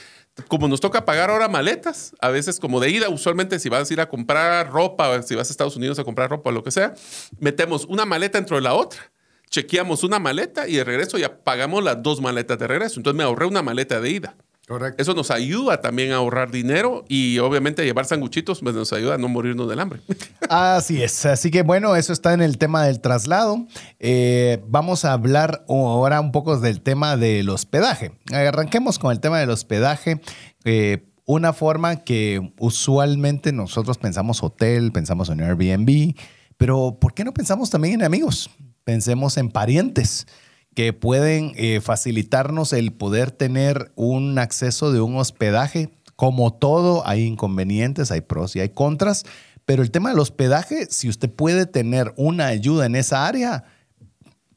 [0.48, 3.92] como nos toca pagar ahora maletas, a veces como de ida, usualmente si vas a
[3.92, 6.70] ir a comprar ropa, si vas a Estados Unidos a comprar ropa o lo que
[6.70, 6.94] sea,
[7.38, 9.12] metemos una maleta dentro de la otra
[9.50, 12.98] chequeamos una maleta y de regreso ya pagamos las dos maletas de regreso.
[12.98, 14.36] Entonces me ahorré una maleta de ida.
[14.70, 15.02] Correcto.
[15.02, 19.18] Eso nos ayuda también a ahorrar dinero y obviamente llevar sanguchitos pues, nos ayuda a
[19.18, 20.00] no morirnos del hambre.
[20.48, 21.26] Así es.
[21.26, 23.66] Así que bueno, eso está en el tema del traslado.
[23.98, 28.12] Eh, vamos a hablar ahora un poco del tema del hospedaje.
[28.33, 30.20] Arranquemos con el tema del hospedaje.
[30.64, 36.14] Eh, una forma que usualmente nosotros pensamos hotel, pensamos en Airbnb,
[36.56, 38.48] pero ¿por qué no pensamos también en amigos?
[38.85, 40.28] Pensemos en parientes
[40.74, 45.90] que pueden eh, facilitarnos el poder tener un acceso de un hospedaje.
[46.16, 49.24] Como todo, hay inconvenientes, hay pros y hay contras,
[49.64, 53.64] pero el tema del hospedaje, si usted puede tener una ayuda en esa área,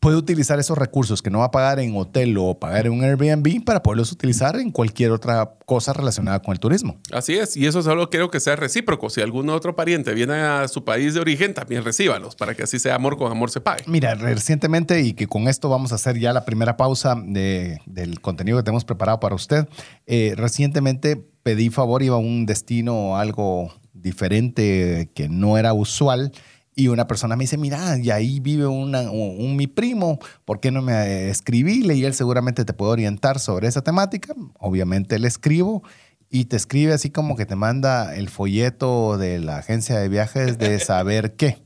[0.03, 3.03] puede utilizar esos recursos que no va a pagar en hotel o pagar en un
[3.03, 6.97] Airbnb para poderlos utilizar en cualquier otra cosa relacionada con el turismo.
[7.11, 9.09] Así es, y eso solo quiero que sea recíproco.
[9.09, 12.79] Si algún otro pariente viene a su país de origen, también recíbalos para que así
[12.79, 13.85] sea amor con amor se pague.
[13.87, 18.19] Mira, recientemente, y que con esto vamos a hacer ya la primera pausa de- del
[18.19, 19.67] contenido que tenemos preparado para usted,
[20.05, 26.33] eh, recientemente pedí favor, iba a un destino algo diferente que no era usual.
[26.75, 30.71] Y una persona me dice, mira, y ahí vive una- un, mi primo, ¿por qué
[30.71, 31.83] no me escribí?
[31.93, 34.33] Y él seguramente te puede orientar sobre esa temática.
[34.59, 35.83] Obviamente le escribo
[36.29, 40.57] y te escribe así como que te manda el folleto de la agencia de viajes
[40.57, 41.57] de saber qué.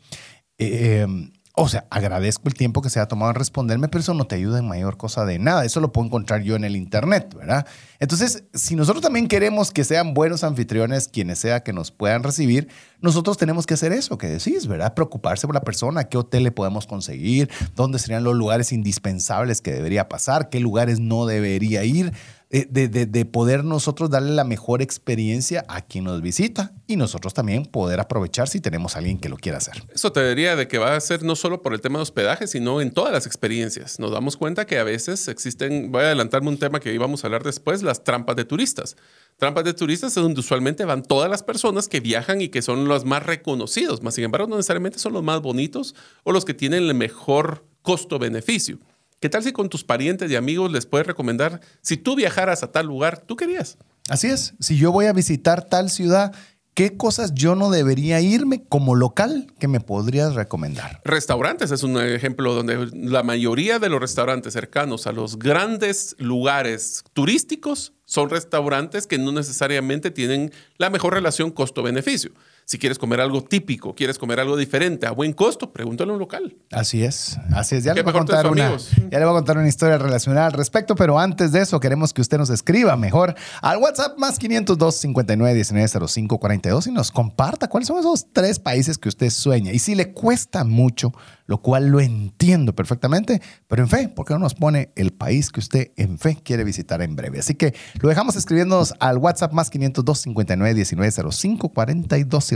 [0.58, 4.13] Eh, em, o sea, agradezco el tiempo que se ha tomado en responderme, pero eso
[4.13, 5.65] no te ayuda en mayor cosa de nada.
[5.65, 7.65] Eso lo puedo encontrar yo en el Internet, ¿verdad?
[8.00, 12.67] Entonces, si nosotros también queremos que sean buenos anfitriones, quienes sea que nos puedan recibir,
[13.02, 14.93] nosotros tenemos que hacer eso que decís, ¿verdad?
[14.93, 19.72] Preocuparse por la persona, qué hotel le podemos conseguir, dónde serían los lugares indispensables que
[19.72, 22.13] debería pasar, qué lugares no debería ir.
[22.50, 27.34] Eh, de, de, poder nosotros darle la mejor experiencia a quien nos visita y nosotros
[27.34, 29.84] también poder aprovechar si tenemos alguien que lo quiera hacer.
[29.94, 32.48] Eso te diría de que va a ser no solo por el tema de hospedaje,
[32.48, 34.00] sino en todas las experiencias.
[34.00, 37.28] Nos damos cuenta que a veces existen, voy a adelantarme un tema que íbamos a
[37.28, 38.96] hablar después, las trampas de turistas.
[39.36, 42.88] Trampas de turistas es donde usualmente van todas las personas que viajan y que son
[42.88, 46.54] los más reconocidos, más sin embargo no necesariamente son los más bonitos o los que
[46.54, 48.80] tienen el mejor costo-beneficio.
[49.20, 52.72] ¿Qué tal si con tus parientes y amigos les puedes recomendar, si tú viajaras a
[52.72, 53.80] tal lugar, tú querías?
[54.10, 56.36] Así es, si yo voy a visitar tal ciudad,
[56.76, 61.02] ¿qué cosas yo no debería irme como local que me podrías recomendar?
[61.04, 67.04] Restaurantes es un ejemplo donde la mayoría de los restaurantes cercanos a los grandes lugares
[67.14, 72.34] turísticos son restaurantes que no necesariamente tienen la mejor relación costo-beneficio.
[72.70, 76.20] Si quieres comer algo típico, quieres comer algo diferente a buen costo, pregúntale a un
[76.20, 76.58] local.
[76.70, 77.86] Así es, así es.
[77.86, 80.52] Ya le, voy a contar una, ya le voy a contar una historia relacionada al
[80.52, 84.96] respecto, pero antes de eso queremos que usted nos escriba mejor al WhatsApp más 502
[84.96, 89.72] 59 19 05 42 y nos comparta cuáles son esos tres países que usted sueña.
[89.72, 91.14] Y si le cuesta mucho
[91.48, 95.62] lo cual lo entiendo perfectamente, pero en fe, porque no nos pone el país que
[95.62, 97.40] usted en fe quiere visitar en breve?
[97.40, 102.56] Así que lo dejamos escribiéndonos al WhatsApp más 502 59 19 05 42 y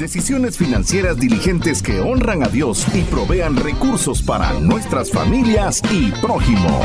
[0.00, 6.80] Decisiones financieras diligentes que honran a Dios y provean recursos para nuestras familias y prójimo.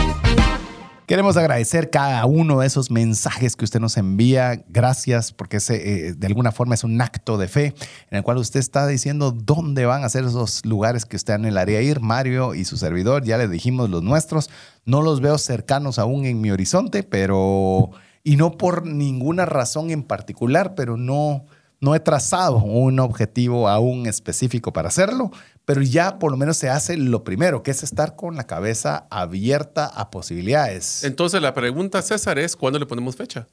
[1.06, 4.66] Queremos agradecer cada uno de esos mensajes que usted nos envía.
[4.68, 7.74] Gracias, porque ese, eh, de alguna forma es un acto de fe
[8.12, 11.80] en el cual usted está diciendo dónde van a ser esos lugares que usted anhelaría
[11.82, 12.02] ir.
[12.02, 14.50] Mario y su servidor, ya le dijimos los nuestros.
[14.84, 17.92] No los veo cercanos aún en mi horizonte, pero.
[18.26, 21.46] Y no por ninguna razón en particular, pero no
[21.80, 25.32] no he trazado un objetivo aún específico para hacerlo,
[25.66, 29.08] pero ya por lo menos se hace lo primero, que es estar con la cabeza
[29.10, 31.04] abierta a posibilidades.
[31.04, 33.48] Entonces la pregunta, César, es ¿cuándo le ponemos fecha?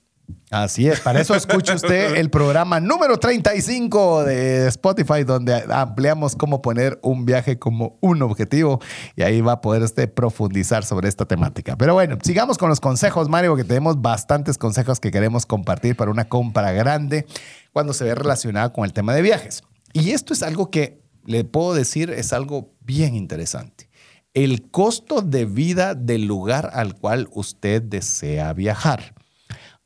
[0.51, 6.61] Así es, para eso escucha usted el programa número 35 de Spotify, donde ampliamos cómo
[6.61, 8.79] poner un viaje como un objetivo
[9.17, 11.77] y ahí va a poder usted profundizar sobre esta temática.
[11.77, 16.11] Pero bueno, sigamos con los consejos, Mario, que tenemos bastantes consejos que queremos compartir para
[16.11, 17.25] una compra grande
[17.73, 19.63] cuando se ve relacionada con el tema de viajes.
[19.95, 23.89] Y esto es algo que le puedo decir es algo bien interesante.
[24.35, 29.15] El costo de vida del lugar al cual usted desea viajar.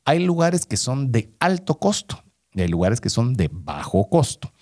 [0.07, 4.53] Hay lugares que son de alto costo y hay lugares que son de bajo costo.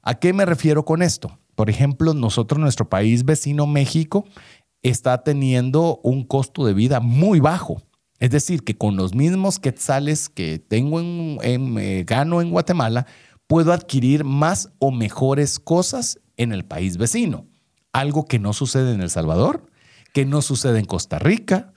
[0.00, 1.38] ¿A qué me refiero con esto?
[1.54, 4.24] Por ejemplo, nosotros, nuestro país vecino México,
[4.80, 7.82] está teniendo un costo de vida muy bajo.
[8.18, 13.06] Es decir, que con los mismos quetzales que tengo en, eh, gano en Guatemala,
[13.46, 17.46] puedo adquirir más o mejores cosas en el país vecino.
[17.92, 19.66] Algo que no sucede en El Salvador,
[20.14, 21.73] que no sucede en Costa Rica,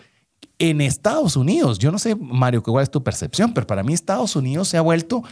[0.60, 4.36] en Estados Unidos, yo no sé, Mario, cuál es tu percepción, pero para mí Estados
[4.36, 5.24] Unidos se ha vuelto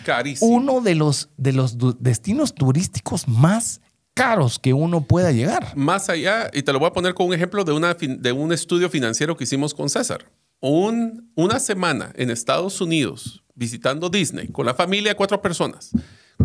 [0.41, 3.81] uno de los, de los destinos turísticos más
[4.13, 5.75] caros que uno pueda llegar.
[5.75, 8.53] Más allá, y te lo voy a poner con un ejemplo de, una, de un
[8.53, 10.31] estudio financiero que hicimos con César.
[10.61, 15.91] Un, una semana en Estados Unidos visitando Disney con la familia cuatro personas,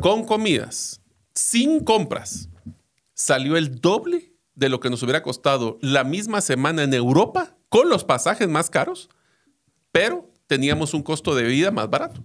[0.01, 1.01] con comidas,
[1.35, 2.49] sin compras,
[3.14, 7.88] salió el doble de lo que nos hubiera costado la misma semana en Europa con
[7.88, 9.09] los pasajes más caros,
[9.92, 12.24] pero teníamos un costo de vida más barato.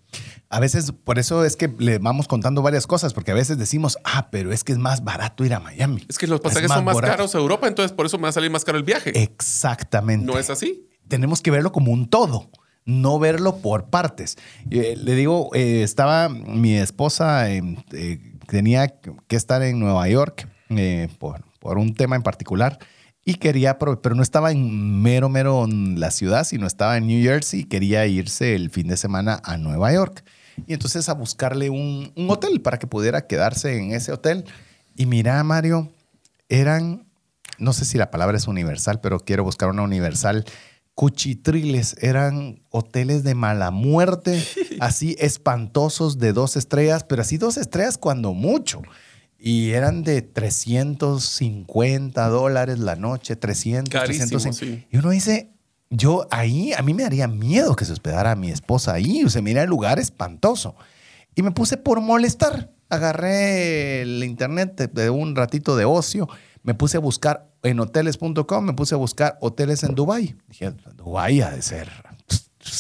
[0.50, 4.00] A veces, por eso es que le vamos contando varias cosas, porque a veces decimos,
[4.04, 6.04] ah, pero es que es más barato ir a Miami.
[6.10, 7.14] Es que los pasajes son más barato.
[7.14, 9.12] caros a Europa, entonces por eso me va a salir más caro el viaje.
[9.22, 10.26] Exactamente.
[10.26, 10.90] ¿No es así?
[11.08, 12.50] Tenemos que verlo como un todo,
[12.84, 14.38] no verlo por partes.
[14.72, 17.62] Eh, le digo, eh, estaba mi esposa, eh,
[17.94, 18.88] eh, tenía
[19.28, 20.50] que estar en Nueva York
[21.20, 22.80] por, por un tema en particular
[23.28, 27.24] y quería, pero no estaba en mero, mero en la ciudad, sino estaba en New
[27.24, 30.24] Jersey y quería irse el fin de semana a Nueva York.
[30.68, 34.46] Y entonces a buscarle un, un hotel para que pudiera quedarse en ese hotel.
[34.96, 35.92] Y mira, Mario,
[36.50, 37.08] eran,
[37.58, 40.46] no sé si la palabra es universal, pero quiero buscar una universal.
[40.94, 44.42] Cuchitriles, eran hoteles de mala muerte,
[44.80, 48.84] así espantosos de dos estrellas, pero así dos estrellas cuando mucho.
[49.38, 54.82] Y eran de 350 dólares la noche, 300, Carísimo, 350.
[54.82, 54.88] sí.
[54.92, 55.52] Y uno dice,
[55.90, 59.24] yo ahí, a mí me daría miedo que se hospedara a mi esposa ahí.
[59.24, 60.76] O sea, mira el lugar espantoso.
[61.36, 62.72] Y me puse por molestar.
[62.90, 66.28] Agarré el internet de, un ratito de ocio.
[66.64, 70.36] Me puse a buscar en hoteles.com, me puse a buscar hoteles en Dubai.
[70.48, 71.90] Dije, Dubai ha de ser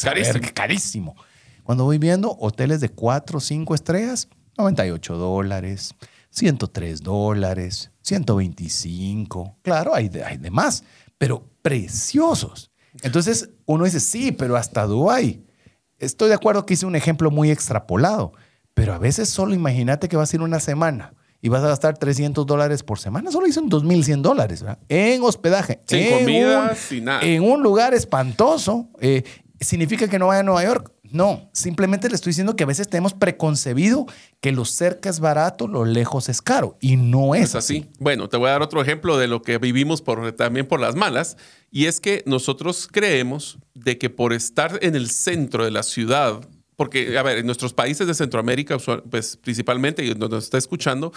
[0.04, 0.40] Carísimo.
[0.54, 1.16] carísimo.
[1.64, 5.96] Cuando voy viendo hoteles de 4 o 5 estrellas, 98 dólares,
[6.36, 9.58] 103 dólares, 125.
[9.62, 10.84] Claro, hay de, hay de más,
[11.18, 12.72] pero preciosos.
[13.04, 15.44] Entonces uno dice, sí, pero hasta Dubái.
[15.98, 18.34] Estoy de acuerdo que hice un ejemplo muy extrapolado,
[18.74, 21.98] pero a veces solo imagínate que vas a ir una semana y vas a gastar
[21.98, 23.32] 300 dólares por semana.
[23.32, 24.80] Solo hice un 2.100 dólares ¿verdad?
[24.90, 25.80] en hospedaje.
[25.88, 27.22] Sin en comida, un- sin nada.
[27.22, 28.90] En un lugar espantoso.
[29.00, 29.24] Eh,
[29.60, 30.92] ¿Significa que no vaya a Nueva York?
[31.16, 34.06] No, simplemente le estoy diciendo que a veces tenemos preconcebido
[34.42, 36.76] que lo cerca es barato, lo lejos es caro.
[36.82, 37.86] Y no es, Es así.
[38.00, 40.96] Bueno, te voy a dar otro ejemplo de lo que vivimos por, también por las
[40.96, 41.38] malas.
[41.72, 46.42] Y es que nosotros creemos de que por estar en el centro de la ciudad,
[46.76, 48.78] porque, a ver, en nuestros países de Centroamérica,
[49.10, 51.14] pues principalmente, y donde nos está escuchando,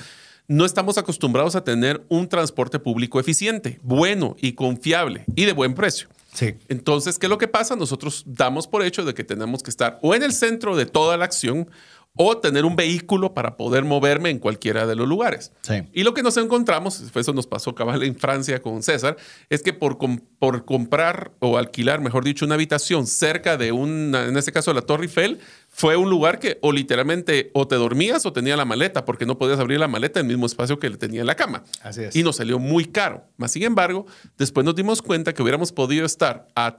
[0.47, 5.75] no estamos acostumbrados a tener un transporte público eficiente, bueno y confiable y de buen
[5.75, 6.09] precio.
[6.33, 6.55] Sí.
[6.69, 7.75] Entonces, ¿qué es lo que pasa?
[7.75, 11.17] Nosotros damos por hecho de que tenemos que estar o en el centro de toda
[11.17, 11.71] la acción
[12.19, 15.53] o tener un vehículo para poder moverme en cualquiera de los lugares.
[15.63, 15.85] Sí.
[15.93, 19.17] Y lo que nos encontramos, eso nos pasó cabal en Francia con César,
[19.49, 24.27] es que por, com- por comprar o alquilar, mejor dicho, una habitación cerca de una,
[24.27, 25.39] en este caso la Torre Eiffel,
[25.71, 29.39] fue un lugar que o literalmente o te dormías o tenía la maleta, porque no
[29.39, 31.63] podías abrir la maleta en el mismo espacio que le tenía en la cama.
[31.83, 32.17] Así es.
[32.17, 33.25] Y nos salió muy caro.
[33.37, 36.79] Más sin embargo, después nos dimos cuenta que hubiéramos podido estar a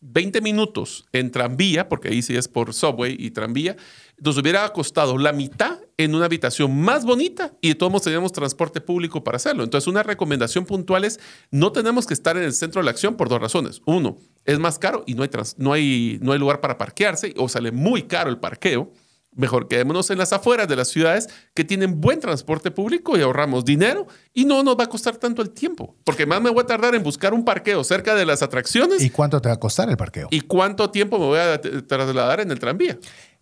[0.00, 3.76] 20 minutos en tranvía, porque ahí sí es por subway y tranvía,
[4.18, 9.24] nos hubiera costado la mitad en una habitación más bonita y todos teníamos transporte público
[9.24, 9.64] para hacerlo.
[9.64, 11.18] Entonces, una recomendación puntual es
[11.50, 13.82] no tenemos que estar en el centro de la acción por dos razones.
[13.86, 17.48] Uno, es más caro y no hay, no hay, no hay lugar para parquearse o
[17.48, 18.92] sale muy caro el parqueo.
[19.36, 23.64] Mejor quedémonos en las afueras de las ciudades que tienen buen transporte público y ahorramos
[23.64, 25.94] dinero y no nos va a costar tanto el tiempo.
[26.04, 29.10] Porque más me voy a tardar en buscar un parqueo cerca de las atracciones ¿Y
[29.10, 30.28] cuánto te va a costar el parqueo?
[30.30, 32.98] y cuánto tiempo me voy a trasladar en el tranvía.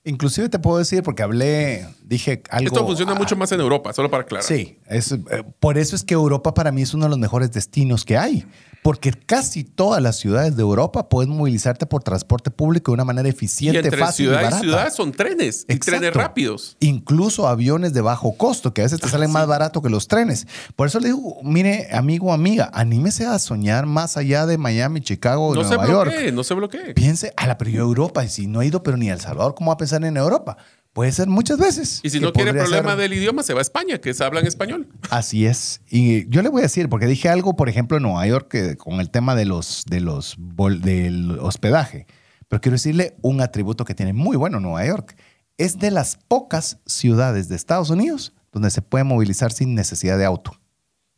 [0.06, 2.66] Inclusive te puedo decir, porque hablé, dije algo...
[2.66, 4.44] Esto funciona ah, mucho más en Europa, solo para aclarar.
[4.44, 5.18] Sí, es, eh,
[5.60, 8.44] por eso es que Europa para mí es uno de los mejores destinos que hay,
[8.84, 13.26] porque casi todas las ciudades de Europa pueden movilizarte por transporte público de una manera
[13.26, 14.60] Y eficiente, entre fácil ciudad y y barata.
[14.60, 15.84] ciudad son trenes y Exacto.
[16.00, 16.76] trenes rápidos.
[16.80, 20.46] Incluso aviones de bajo costo, que a veces te salen más barato que los trenes.
[20.76, 25.54] Por eso le digo, mire, amigo, amiga, anímese a soñar más allá de Miami, Chicago
[25.54, 26.10] No se Nueva York.
[26.10, 26.92] bloquee, no se bloquee.
[26.92, 29.14] Piense, a la pero yo a Europa, y si no he ido, pero ni a
[29.14, 30.58] El Salvador, ¿cómo va a pensar en Europa?
[30.94, 32.00] Puede ser muchas veces.
[32.04, 34.40] Y si no quiere problema ser- del idioma, se va a España, que se habla
[34.40, 34.88] en español.
[35.10, 35.80] Así es.
[35.90, 38.76] Y yo le voy a decir, porque dije algo, por ejemplo, en Nueva York, que,
[38.76, 40.36] con el tema de los, de los
[40.80, 42.06] del hospedaje.
[42.48, 45.16] Pero quiero decirle un atributo que tiene muy bueno Nueva York.
[45.58, 50.24] Es de las pocas ciudades de Estados Unidos donde se puede movilizar sin necesidad de
[50.24, 50.52] auto.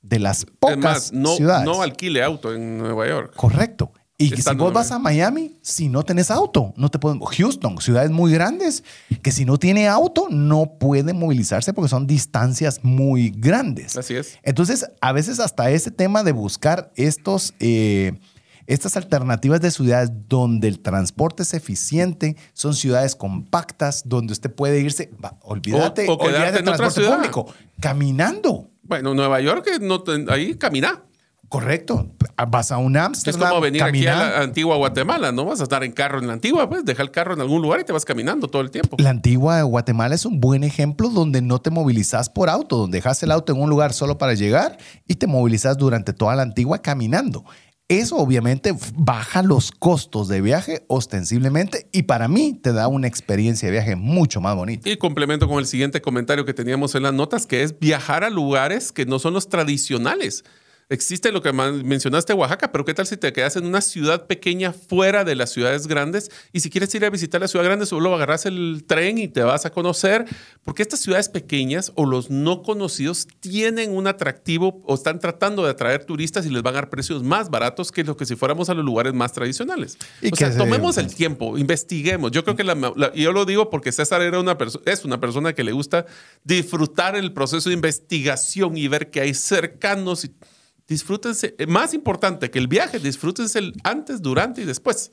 [0.01, 1.67] De las pocas es más, no, ciudades.
[1.67, 3.35] no alquile auto en Nueva York.
[3.37, 3.93] Correcto.
[4.18, 7.20] Y si vos vas a Miami, si no tenés auto, no te pueden.
[7.20, 8.83] Houston, ciudades muy grandes,
[9.22, 13.94] que si no tiene auto, no puede movilizarse porque son distancias muy grandes.
[13.96, 14.38] Así es.
[14.42, 18.18] Entonces, a veces hasta ese tema de buscar estos, eh,
[18.66, 24.81] estas alternativas de ciudades donde el transporte es eficiente, son ciudades compactas, donde usted puede
[24.81, 28.70] irse, va, olvídate, O- o olvídate del transporte público, caminando.
[28.83, 31.02] Bueno, Nueva York, eh, no ahí camina.
[31.48, 32.11] Correcto.
[32.48, 33.48] Vas a un Es Amsterdam.
[33.50, 35.32] como venir aquí a la antigua Guatemala.
[35.32, 37.62] No vas a estar en carro en la antigua, pues deja el carro en algún
[37.62, 38.96] lugar y te vas caminando todo el tiempo.
[38.98, 43.22] La antigua Guatemala es un buen ejemplo donde no te movilizas por auto, donde dejas
[43.22, 46.82] el auto en un lugar solo para llegar y te movilizas durante toda la antigua
[46.82, 47.44] caminando.
[47.88, 53.66] Eso obviamente baja los costos de viaje ostensiblemente y para mí te da una experiencia
[53.66, 54.88] de viaje mucho más bonita.
[54.90, 58.30] Y complemento con el siguiente comentario que teníamos en las notas, que es viajar a
[58.30, 60.42] lugares que no son los tradicionales.
[60.89, 64.72] Existe lo que mencionaste Oaxaca, pero ¿qué tal si te quedas en una ciudad pequeña
[64.72, 66.30] fuera de las ciudades grandes?
[66.53, 69.43] Y si quieres ir a visitar la ciudad grande, solo agarras el tren y te
[69.43, 70.26] vas a conocer,
[70.62, 75.70] porque estas ciudades pequeñas o los no conocidos tienen un atractivo o están tratando de
[75.70, 78.70] atraer turistas y les van a dar precios más baratos que lo que si fuéramos
[78.70, 79.99] a los lugares más tradicionales.
[80.22, 82.30] Y o sea, tomemos el tiempo, investiguemos.
[82.30, 82.76] Yo creo que la,
[83.12, 86.07] yo lo digo porque César era una es una persona que le gusta
[86.45, 90.30] disfrutar el proceso de investigación y ver que hay cercanos y
[90.89, 95.12] disfrútense, eh, más importante que el viaje, disfrútense el antes, durante y después.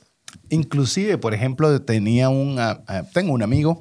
[0.49, 3.79] Inclusive, por ejemplo, tenía un, ah, ah, tengo un amigo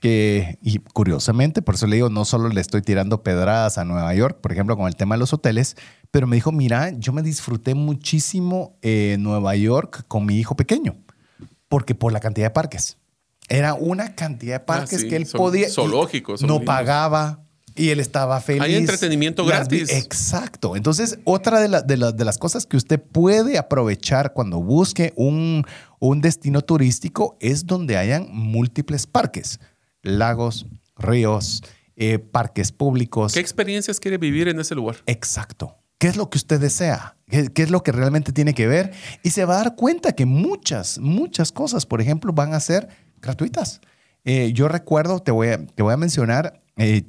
[0.00, 4.12] que, y curiosamente, por eso le digo, no solo le estoy tirando pedradas a Nueva
[4.14, 5.76] York, por ejemplo, con el tema de los hoteles,
[6.10, 10.96] pero me dijo, mira, yo me disfruté muchísimo en Nueva York con mi hijo pequeño,
[11.68, 12.98] porque por la cantidad de parques.
[13.48, 15.68] Era una cantidad de ah, parques que él podía...
[15.68, 16.42] Zoológicos.
[16.42, 17.41] No pagaba,
[17.74, 18.62] y él estaba feliz.
[18.62, 19.90] Hay entretenimiento gratis.
[19.90, 20.76] Exacto.
[20.76, 25.64] Entonces, otra de, de, las cosas que usted puede aprovechar cuando busque un,
[25.98, 29.60] un destino turístico es donde hayan múltiples parques,
[30.02, 30.66] lagos,
[30.96, 31.62] ríos,
[31.96, 33.34] eh, parques públicos.
[33.34, 34.96] ¿Qué experiencias quiere vivir en ese lugar?
[35.06, 35.76] Exacto.
[35.98, 37.16] ¿Qué es lo que usted desea?
[37.28, 38.92] ¿Qué, es lo que realmente tiene que ver?
[39.22, 42.88] Y se va a dar cuenta que muchas, muchas cosas, por ejemplo, van a ser
[43.20, 43.80] gratuitas.
[44.24, 47.04] Eh, yo recuerdo, te voy a, te voy a mencionar, eh,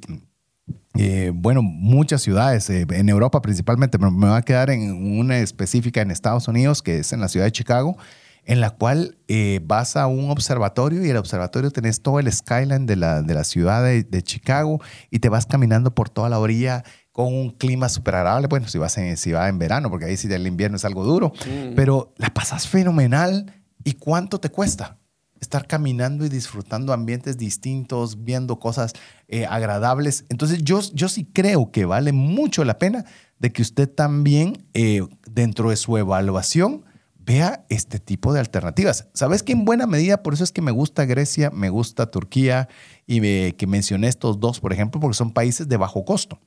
[0.96, 5.38] eh, bueno, muchas ciudades, eh, en Europa principalmente, pero me voy a quedar en una
[5.38, 7.96] específica en Estados Unidos, que es en la ciudad de Chicago,
[8.44, 12.86] en la cual eh, vas a un observatorio y el observatorio tenés todo el skyline
[12.86, 14.80] de la, de la ciudad de, Chicago
[15.10, 18.46] y te vas caminando por toda la orilla con un clima súper agradable.
[18.46, 21.04] Bueno, si vas, en, si vas en verano, porque ahí sí el invierno es algo
[21.04, 21.74] duro, mm.
[21.74, 23.52] pero la pasas fenomenal.
[23.82, 24.98] ¿Y cuánto te cuesta?
[25.44, 28.92] Estar caminando y disfrutando ambientes distintos, viendo cosas
[29.28, 30.24] eh, agradables.
[30.28, 33.04] Entonces yo, yo sí creo que vale mucho la pena
[33.38, 36.84] de que usted también eh, dentro de su evaluación
[37.18, 39.08] vea este tipo de alternativas.
[39.14, 42.68] Sabes que en buena medida, por eso es que me gusta Grecia, me gusta Turquía
[43.06, 46.40] y que mencioné estos dos, por ejemplo, porque son países de bajo costo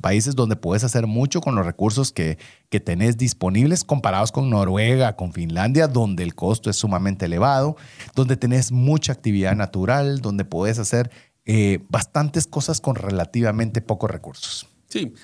[0.00, 5.16] países donde puedes hacer mucho con los recursos que, que tenés disponibles comparados con Noruega,
[5.16, 7.76] con Finlandia, donde el costo es sumamente elevado,
[8.14, 11.10] donde tenés mucha actividad natural, donde puedes hacer
[11.46, 14.66] eh, bastantes cosas con relativamente pocos recursos.
[14.88, 15.14] Sí,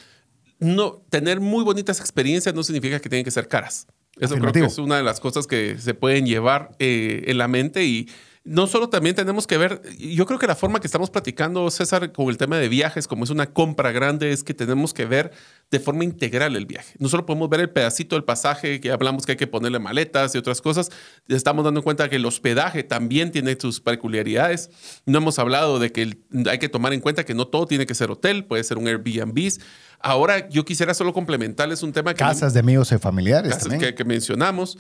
[0.59, 3.87] no, tener muy bonitas experiencias no significa que tienen que ser caras.
[4.19, 7.49] Eso creo que es una de las cosas que se pueden llevar eh, en la
[7.49, 8.09] mente y
[8.47, 12.13] no solo también tenemos que ver, yo creo que la forma que estamos platicando, César,
[12.13, 15.33] con el tema de viajes, como es una compra grande, es que tenemos que ver
[15.69, 16.95] de forma integral el viaje.
[17.01, 20.33] No solo podemos ver el pedacito del pasaje, que hablamos que hay que ponerle maletas
[20.37, 20.93] y otras cosas,
[21.27, 24.71] estamos dando cuenta que el hospedaje también tiene sus peculiaridades.
[25.07, 26.17] No hemos hablado de que
[26.49, 28.87] hay que tomar en cuenta que no todo tiene que ser hotel, puede ser un
[28.87, 29.59] Airbnb.
[29.99, 32.19] Ahora yo quisiera solo complementarles un tema que...
[32.19, 33.59] Casas de amigos y familiares.
[33.59, 33.93] también.
[33.93, 34.79] que mencionamos.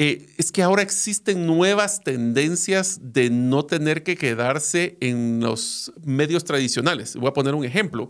[0.00, 6.44] Eh, es que ahora existen nuevas tendencias de no tener que quedarse en los medios
[6.44, 7.16] tradicionales.
[7.16, 8.08] Voy a poner un ejemplo.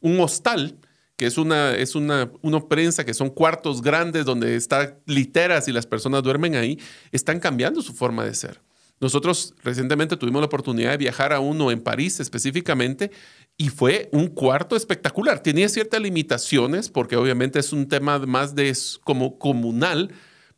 [0.00, 0.76] Un hostal,
[1.16, 5.72] que es una, es una, una prensa que son cuartos grandes donde están literas y
[5.72, 6.78] las personas duermen ahí,
[7.12, 8.60] están cambiando su forma de ser.
[9.00, 13.12] Nosotros recientemente tuvimos la oportunidad de viajar a uno en París específicamente
[13.56, 15.40] y fue un cuarto espectacular.
[15.40, 20.10] Tenía ciertas limitaciones porque obviamente es un tema más de como comunal,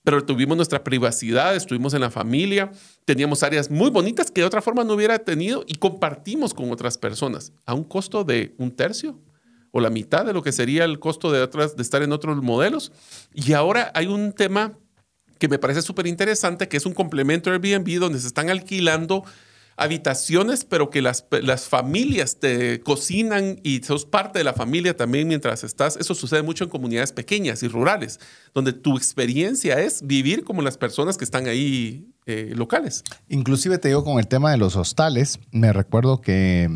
[0.03, 2.71] pero tuvimos nuestra privacidad, estuvimos en la familia,
[3.05, 6.97] teníamos áreas muy bonitas que de otra forma no hubiera tenido y compartimos con otras
[6.99, 9.19] personas a un costo de un tercio
[9.73, 12.43] o la mitad de lo que sería el costo de, otras, de estar en otros
[12.43, 12.93] modelos.
[13.35, 14.79] Y ahora hay un tema
[15.39, 19.25] que me parece súper interesante, que es un complemento Airbnb donde se están alquilando
[19.81, 25.27] habitaciones, pero que las, las familias te cocinan y sos parte de la familia también
[25.27, 25.97] mientras estás.
[25.97, 28.21] Eso sucede mucho en comunidades pequeñas y rurales,
[28.53, 33.03] donde tu experiencia es vivir como las personas que están ahí eh, locales.
[33.29, 36.69] Inclusive te digo con el tema de los hostales, me recuerdo que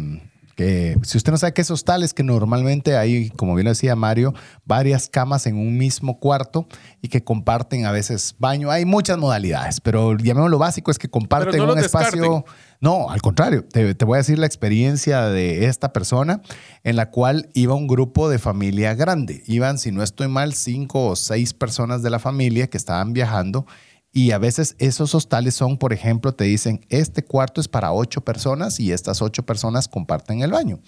[0.54, 3.70] que si usted no sabe qué es hostal, es que normalmente hay, como bien lo
[3.70, 4.34] decía Mario,
[4.64, 6.66] varias camas en un mismo cuarto
[7.02, 8.70] y que comparten a veces baño.
[8.70, 12.44] Hay muchas modalidades, pero llamémoslo básico es que comparten un espacio.
[12.84, 16.42] No, al contrario, te, voy a decir la experiencia de esta persona
[16.82, 19.42] en la cual iba un grupo de familia grande.
[19.46, 23.64] Iban, si no estoy mal, cinco o seis personas de la familia que estaban viajando
[24.12, 28.20] y a veces esos hostales son, por ejemplo, te dicen, este cuarto es para ocho
[28.20, 30.78] personas y estas ocho personas comparten el baño.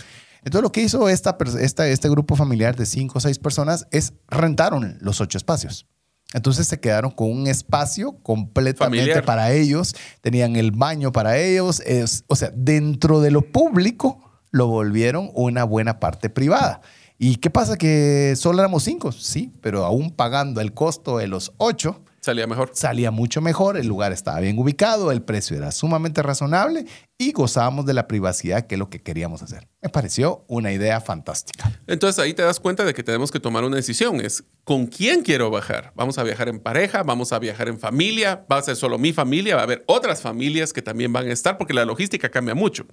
[0.45, 4.99] Entonces lo que hizo esta, este grupo familiar de cinco o seis personas es rentaron
[5.01, 5.87] los ocho espacios.
[6.35, 9.25] Entonces se quedaron con un espacio completamente Familiar.
[9.25, 14.21] para ellos, tenían el baño para ellos, es- o sea, dentro de lo público
[14.51, 16.81] lo volvieron una buena parte privada.
[17.19, 17.77] ¿Y qué pasa?
[17.79, 22.71] Que solo éramos cinco, sí, pero aún pagando el costo de los ocho, Salía mejor.
[22.73, 26.85] salía mucho mejor, el lugar estaba bien ubicado, el precio era sumamente razonable
[27.19, 29.69] y gozábamos de la privacidad, que es lo que queríamos hacer.
[29.81, 31.71] Me pareció una idea fantástica.
[31.87, 34.21] Entonces ahí te das cuenta de que tenemos que tomar una decisión.
[34.21, 35.93] Es con quién quiero viajar.
[35.95, 39.13] Vamos a viajar en pareja, vamos a viajar en familia, va a ser solo mi
[39.13, 42.57] familia, va a haber otras familias que también van a estar porque la logística cambia
[42.57, 42.89] mucho.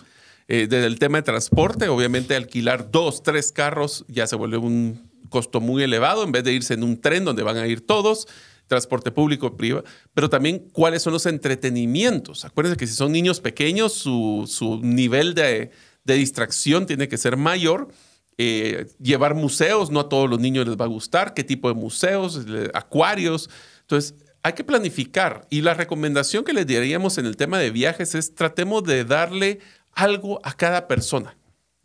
[0.48, 5.12] Eh, desde el tema de transporte, obviamente alquilar dos, tres carros ya se vuelve un
[5.30, 8.28] costo muy elevado en vez de irse en un tren donde van a ir todos
[8.68, 12.46] transporte público, privado, pero también cuáles son los entretenimientos.
[12.46, 15.72] Acuérdense que si son niños pequeños, su, su nivel de,
[16.04, 17.90] de distracción tiene que ser mayor.
[18.38, 21.76] Eh, llevar museos, no a todos los niños les va a gustar, qué tipo de
[21.76, 22.42] museos,
[22.74, 23.50] acuarios.
[23.82, 25.46] Entonces, hay que planificar.
[25.50, 29.60] Y la recomendación que les daríamos en el tema de viajes es tratemos de darle
[29.94, 31.38] algo a cada persona.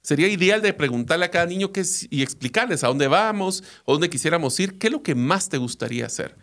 [0.03, 3.93] Sería ideal de preguntarle a cada niño qué es, y explicarles a dónde vamos o
[3.93, 6.35] dónde quisiéramos ir, qué es lo que más te gustaría hacer.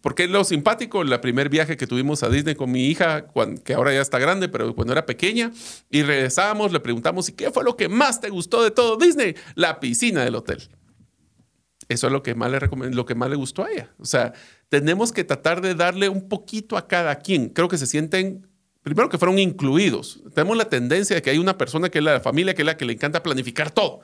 [0.00, 3.26] Porque lo simpático, el primer viaje que tuvimos a Disney con mi hija,
[3.64, 5.52] que ahora ya está grande, pero cuando era pequeña,
[5.88, 9.36] y regresábamos, le preguntamos, ¿y qué fue lo que más te gustó de todo Disney?
[9.54, 10.68] La piscina del hotel.
[11.88, 12.58] Eso es lo que más le
[12.90, 13.90] lo que más le gustó a ella.
[13.98, 14.32] O sea,
[14.68, 17.48] tenemos que tratar de darle un poquito a cada quien.
[17.48, 18.48] Creo que se sienten,
[18.82, 20.22] primero que fueron incluidos.
[20.34, 22.76] Tenemos la tendencia de que hay una persona que es la familia, que es la
[22.76, 24.00] que le encanta planificar todo.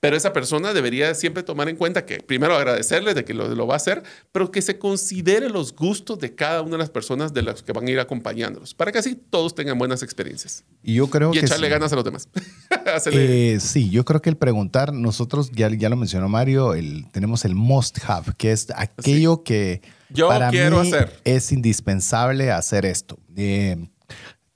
[0.00, 3.66] Pero esa persona debería siempre tomar en cuenta que, primero, agradecerle de que lo, lo
[3.66, 7.34] va a hacer, pero que se considere los gustos de cada una de las personas
[7.34, 10.64] de las que van a ir acompañándolos, para que así todos tengan buenas experiencias.
[10.84, 11.70] Y yo creo Y que echarle sí.
[11.72, 12.28] ganas a los demás.
[13.12, 17.44] Eh, sí, yo creo que el preguntar, nosotros, ya, ya lo mencionó Mario, el, tenemos
[17.44, 21.20] el must have, que es aquello que Yo para quiero mí hacer.
[21.24, 23.18] es indispensable hacer esto.
[23.36, 23.88] Eh,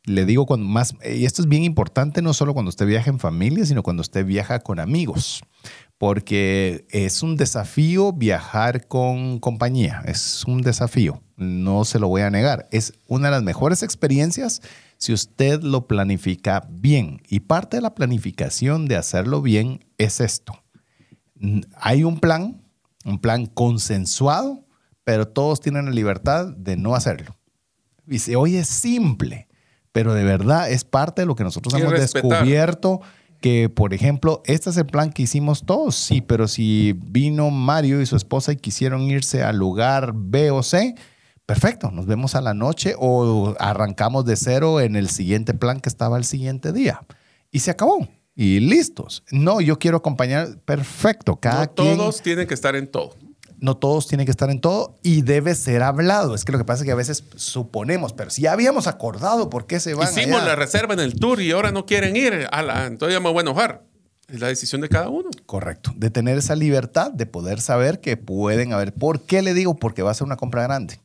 [0.04, 3.18] le digo cuando más, y esto es bien importante no solo cuando usted viaja en
[3.18, 5.42] familia, sino cuando usted viaja con amigos,
[5.98, 12.30] porque es un desafío viajar con compañía, es un desafío, no se lo voy a
[12.30, 14.60] negar, es una de las mejores experiencias
[15.02, 17.20] si usted lo planifica bien.
[17.28, 20.62] Y parte de la planificación de hacerlo bien es esto.
[21.74, 22.62] Hay un plan,
[23.04, 24.64] un plan consensuado,
[25.02, 27.36] pero todos tienen la libertad de no hacerlo.
[28.16, 29.48] Se oye simple,
[29.92, 32.30] pero de verdad es parte de lo que nosotros Y hemos respetar.
[32.30, 33.00] descubierto.
[33.40, 38.00] Que, por ejemplo, este es el plan que hicimos todos, sí, pero si vino Mario
[38.00, 40.94] y su esposa y quisieron irse al lugar B o C,
[41.44, 45.88] perfecto, nos vemos a la noche o arrancamos de cero en el siguiente plan que
[45.88, 47.00] estaba el siguiente día.
[47.50, 48.06] Y se acabó.
[48.36, 49.24] Y listos.
[49.32, 50.60] No, yo quiero acompañar.
[50.64, 51.34] Perfecto.
[51.36, 53.16] Cada no quien todos tienen que estar en todo.
[53.62, 56.34] No todos tienen que estar en todo y debe ser hablado.
[56.34, 59.48] Es que lo que pasa es que a veces suponemos, pero si ya habíamos acordado
[59.48, 60.48] por qué se van Hicimos allá.
[60.48, 62.48] la reserva en el tour y ahora no quieren ir.
[62.50, 63.84] Ala, entonces ya me voy a enojar.
[64.28, 65.30] Es la decisión de cada uno.
[65.46, 65.92] Correcto.
[65.94, 68.92] De tener esa libertad de poder saber que pueden haber.
[68.92, 69.76] ¿Por qué le digo?
[69.76, 70.98] Porque va a ser una compra grande.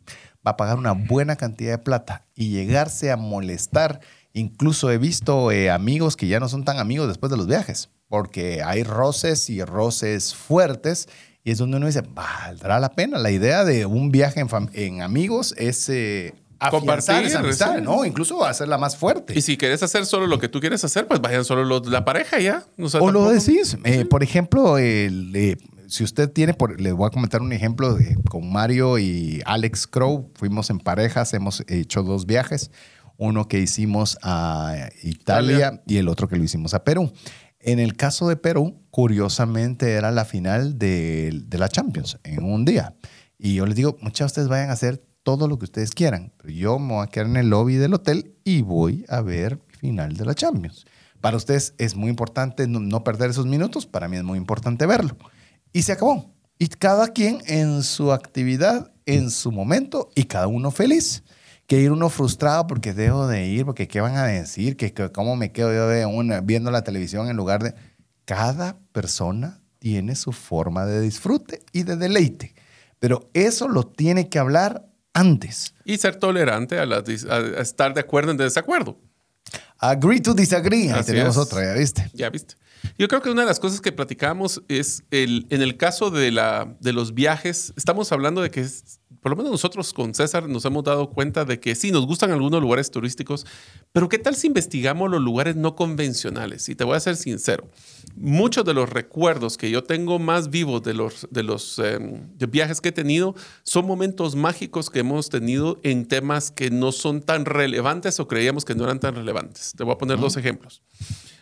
[0.45, 3.99] Va a pagar una buena cantidad de plata y llegarse a molestar.
[4.33, 7.89] Incluso he visto eh, amigos que ya no son tan amigos después de los viajes,
[8.07, 11.09] porque hay roces y roces fuertes.
[11.47, 13.17] Y es donde uno dice, valdrá la pena.
[13.17, 16.33] La idea de un viaje en, en amigos es eh,
[16.69, 17.81] Compartir, esa amistad, sí.
[17.83, 18.03] ¿no?
[18.03, 19.31] Incluso hacerla más fuerte.
[19.33, 22.03] Y si quieres hacer solo lo que tú quieres hacer, pues vayan solo los- la
[22.03, 22.65] pareja ya.
[22.77, 23.77] O, sea, O lo decís.
[23.85, 25.55] Eh, por ejemplo, el, eh,
[25.87, 29.87] si usted tiene, por, le voy a comentar un ejemplo de- con Mario y Alex
[29.87, 30.29] Crow.
[30.35, 32.71] Fuimos en parejas, hemos hecho dos viajes.
[33.15, 35.81] Uno que hicimos a Italia, Italia.
[35.87, 37.09] y el otro que lo hicimos a Perú.
[37.67, 42.63] En el caso de Perú, curiosamente era la final de, de la Champions en un
[42.63, 42.95] día.
[43.37, 46.53] Y yo les digo, muchas ustedes vayan a hacer todo lo que ustedes quieran, pero
[46.53, 50.15] yo me voy a quedar en el lobby del hotel y voy a ver final
[50.15, 50.85] de la Champions.
[51.19, 55.17] Para ustedes es muy importante no perder esos minutos, para mí es muy importante verlo.
[55.73, 56.33] Y se acabó.
[56.57, 61.21] Y cada quien en su actividad, en su momento, y cada uno feliz.
[61.67, 65.11] Que ir uno frustrado porque dejo de ir, porque qué van a decir, que, que
[65.11, 67.75] cómo me quedo yo de una- viendo la televisión en lugar de...
[68.25, 72.55] Cada persona tiene su forma de disfrute y de deleite.
[72.99, 75.73] Pero eso lo tiene que hablar antes.
[75.85, 78.97] Y ser tolerante a, las a estar de acuerdo en desacuerdo.
[79.79, 80.91] Agree to disagree.
[80.91, 81.41] Ahí Así tenemos es.
[81.41, 82.09] otra, ¿ya viste?
[82.13, 82.55] Ya viste.
[82.97, 86.31] Yo creo que una de las cosas que platicamos es el, en el caso de,
[86.31, 88.96] la, de los viajes, estamos hablando de que es-
[89.27, 92.31] por lo menos nosotros con César nos hemos dado cuenta de que sí, nos gustan
[92.31, 93.45] algunos lugares turísticos,
[93.91, 96.69] pero ¿qué tal si investigamos los lugares no convencionales?
[96.69, 97.69] Y te voy a ser sincero,
[98.15, 102.79] muchos de los recuerdos que yo tengo más vivos de los, de los em, viajes
[102.79, 107.43] que he tenido son momentos mágicos que hemos tenido en temas que no son tan
[107.43, 109.73] relevantes o creíamos que no eran tan relevantes.
[109.75, 110.81] Te voy a poner dos ejemplos.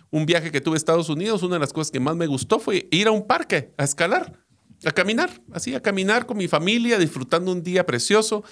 [0.09, 2.57] Un viaje que tuve a Estados Unidos, una de las cosas que más me gustó
[2.57, 4.44] fue ir a un parque a escalar
[4.83, 8.43] a caminar, así, a caminar con mi familia, disfrutando un día precioso.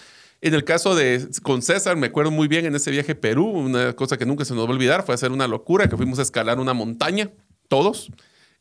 [0.42, 3.46] En el caso de con César, me acuerdo muy bien en ese viaje a Perú,
[3.46, 6.20] una cosa que nunca se nos va a olvidar fue hacer una locura, que fuimos
[6.20, 7.32] a escalar una montaña,
[7.70, 8.12] todos.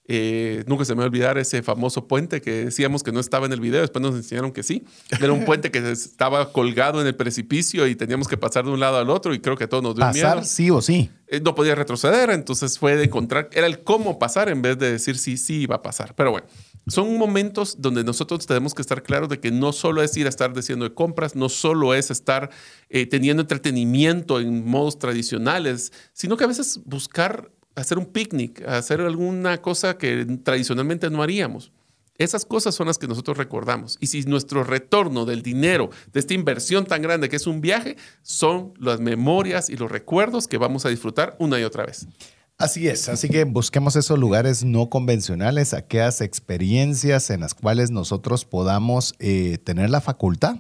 [0.09, 3.47] Eh, nunca se me va a olvidar ese famoso puente que decíamos que no estaba
[3.47, 4.85] en el video, después nos enseñaron que sí.
[5.21, 8.81] Era un puente que estaba colgado en el precipicio y teníamos que pasar de un
[8.81, 11.11] lado al otro y creo que a todos nos dio pasar sí o sí.
[11.29, 14.91] Eh, no podía retroceder, entonces fue de encontrar, era el cómo pasar en vez de
[14.93, 16.15] decir sí, sí iba a pasar.
[16.17, 16.47] Pero bueno,
[16.87, 20.29] son momentos donde nosotros tenemos que estar claros de que no solo es ir a
[20.29, 22.51] estar diciendo compras, no solo es estar
[22.89, 29.01] eh, teniendo entretenimiento en modos tradicionales, sino que a veces buscar hacer un picnic, hacer
[29.01, 31.73] alguna cosa que tradicionalmente no haríamos.
[32.19, 33.97] Esas cosas son las que nosotros recordamos.
[34.01, 37.97] Y si nuestro retorno del dinero, de esta inversión tan grande que es un viaje,
[38.23, 42.07] son las memorias y los recuerdos que vamos a disfrutar una y otra vez.
[42.63, 48.45] Así es, así que busquemos esos lugares no convencionales, aquellas experiencias en las cuales nosotros
[48.45, 50.59] podamos eh, tener la facultad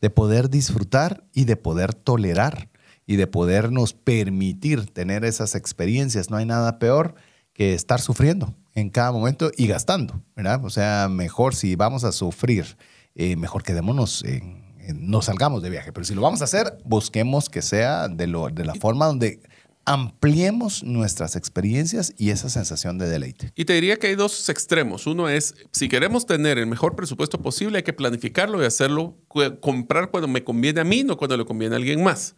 [0.00, 2.70] de poder disfrutar y de poder tolerar
[3.06, 6.30] y de podernos permitir tener esas experiencias.
[6.30, 7.16] No hay nada peor
[7.52, 10.64] que estar sufriendo en cada momento y gastando, ¿verdad?
[10.64, 12.78] O sea, mejor si vamos a sufrir,
[13.14, 14.62] eh, mejor quedémonos en,
[14.94, 18.48] no salgamos de viaje, pero si lo vamos a hacer, busquemos que sea de, lo,
[18.48, 19.42] de la forma donde
[19.84, 23.52] ampliemos nuestras experiencias y esa sensación de deleite.
[23.56, 25.06] Y te diría que hay dos extremos.
[25.06, 29.16] Uno es, si queremos tener el mejor presupuesto posible, hay que planificarlo y hacerlo,
[29.60, 32.34] comprar cuando me conviene a mí, no cuando le conviene a alguien más.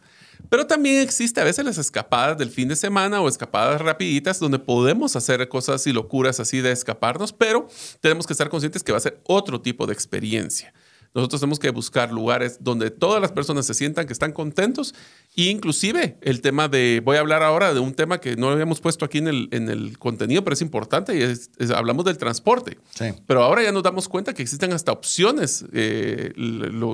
[0.49, 4.59] Pero también existe a veces las escapadas del fin de semana o escapadas rapiditas donde
[4.59, 7.67] podemos hacer cosas y locuras así de escaparnos, pero
[8.01, 10.73] tenemos que estar conscientes que va a ser otro tipo de experiencia.
[11.15, 14.93] Nosotros tenemos que buscar lugares donde todas las personas se sientan que están contentos
[15.37, 18.81] e inclusive el tema de, voy a hablar ahora de un tema que no habíamos
[18.81, 22.77] puesto aquí en el, en el contenido, pero es importante y hablamos del transporte.
[23.25, 25.63] Pero ahora ya nos damos cuenta que existen hasta opciones.
[25.71, 26.33] Eh,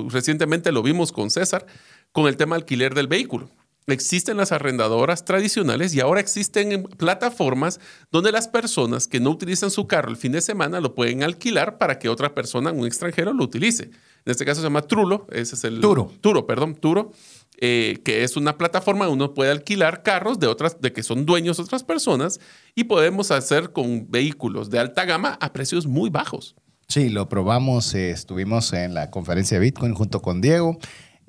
[0.08, 1.66] recientemente lo vimos con César,
[2.12, 3.50] con el tema alquiler del vehículo.
[3.88, 7.80] Existen las arrendadoras tradicionales y ahora existen plataformas
[8.12, 11.78] donde las personas que no utilizan su carro el fin de semana lo pueden alquilar
[11.78, 13.84] para que otra persona, un extranjero, lo utilice.
[14.24, 15.80] En este caso se llama Trulo, ese es el...
[15.80, 16.12] Turo.
[16.20, 17.10] Turo, perdón, Turo,
[17.58, 21.26] eh, que es una plataforma donde uno puede alquilar carros de otras, de que son
[21.26, 22.38] dueños otras personas
[22.76, 26.54] y podemos hacer con vehículos de alta gama a precios muy bajos.
[26.86, 30.78] Sí, lo probamos, eh, estuvimos en la conferencia de Bitcoin junto con Diego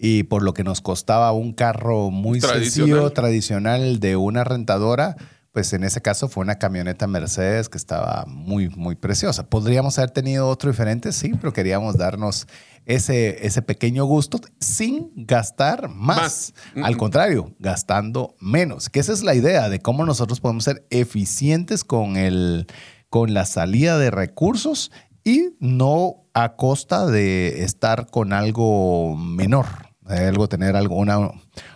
[0.06, 5.16] y por lo que nos costaba un carro muy sencillo, tradicional de una rentadora,
[5.54, 9.50] pues en ese caso fue una camioneta Mercedes que estaba muy, muy preciosa.
[9.50, 12.48] Podríamos haber tenido otro diferente, sí, pero queríamos darnos
[12.86, 16.54] ese, ese pequeño gusto sin gastar más.
[16.84, 18.90] Al contrario, gastando menos.
[18.90, 22.68] Que esa es la idea de cómo nosotros podemos ser eficientes con, el,
[23.10, 24.92] con la salida de recursos
[25.24, 29.68] y no a costa de estar con algo menor,
[30.06, 31.32] algo tener algo, una,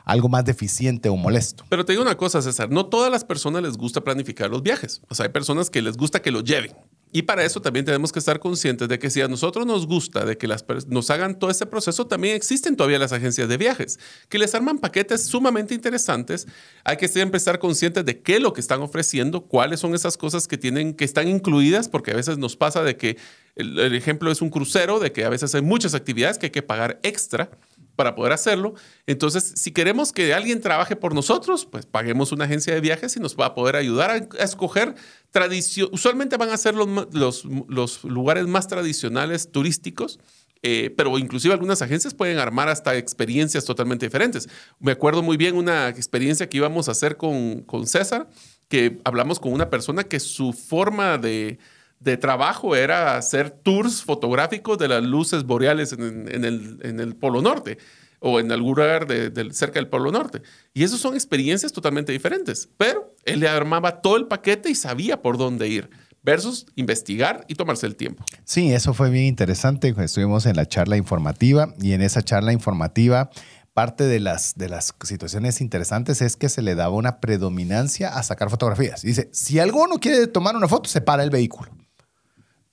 [0.06, 1.66] algo más deficiente o molesto.
[1.70, 5.02] Pero te digo una cosa, César, no todas las personas les gusta planificar los viajes.
[5.10, 6.76] O sea, hay personas que les gusta que lo lleven.
[7.14, 10.26] Y para eso también tenemos que estar conscientes de que si a nosotros nos gusta
[10.26, 13.98] de que las nos hagan todo este proceso, también existen todavía las agencias de viajes
[14.28, 16.48] que les arman paquetes sumamente interesantes.
[16.84, 20.18] Hay que siempre estar conscientes de qué es lo que están ofreciendo, cuáles son esas
[20.18, 23.18] cosas que tienen que están incluidas, porque a veces nos pasa de que
[23.56, 26.52] el, el ejemplo es un crucero, de que a veces hay muchas actividades que hay
[26.52, 27.50] que pagar extra
[27.98, 28.76] para poder hacerlo.
[29.08, 33.20] Entonces, si queremos que alguien trabaje por nosotros, pues paguemos una agencia de viajes y
[33.20, 34.96] nos va a poder ayudar a, escoger
[35.32, 35.90] tradición.
[35.92, 40.20] Usualmente van a ser los, los, lugares más tradicionales turísticos.
[40.64, 44.50] Eh, pero inclusive algunas agencias pueden armar hasta experiencias totalmente diferentes.
[44.80, 48.28] Me acuerdo muy bien una experiencia que íbamos a hacer con, con César,
[48.68, 51.60] que hablamos con una persona que su forma de,
[52.00, 57.42] de trabajo era hacer tours fotográficos de las luces boreales en, el, en el, Polo
[57.42, 57.78] Norte
[58.20, 60.42] o en algún lugar de, cerca del Polo Norte.
[60.74, 65.22] Y esas son experiencias totalmente diferentes, pero él le armaba todo el paquete y sabía
[65.22, 65.90] por dónde ir
[66.24, 68.24] versus investigar y tomarse el tiempo.
[68.44, 69.94] Sí, eso fue bien interesante.
[69.98, 73.30] Estuvimos en la charla informativa y en esa charla informativa
[73.74, 78.24] parte de las, de las situaciones interesantes es que se le daba una predominancia a
[78.24, 79.04] sacar fotografías.
[79.04, 81.72] Dice, si alguno quiere tomar una foto, se para el vehículo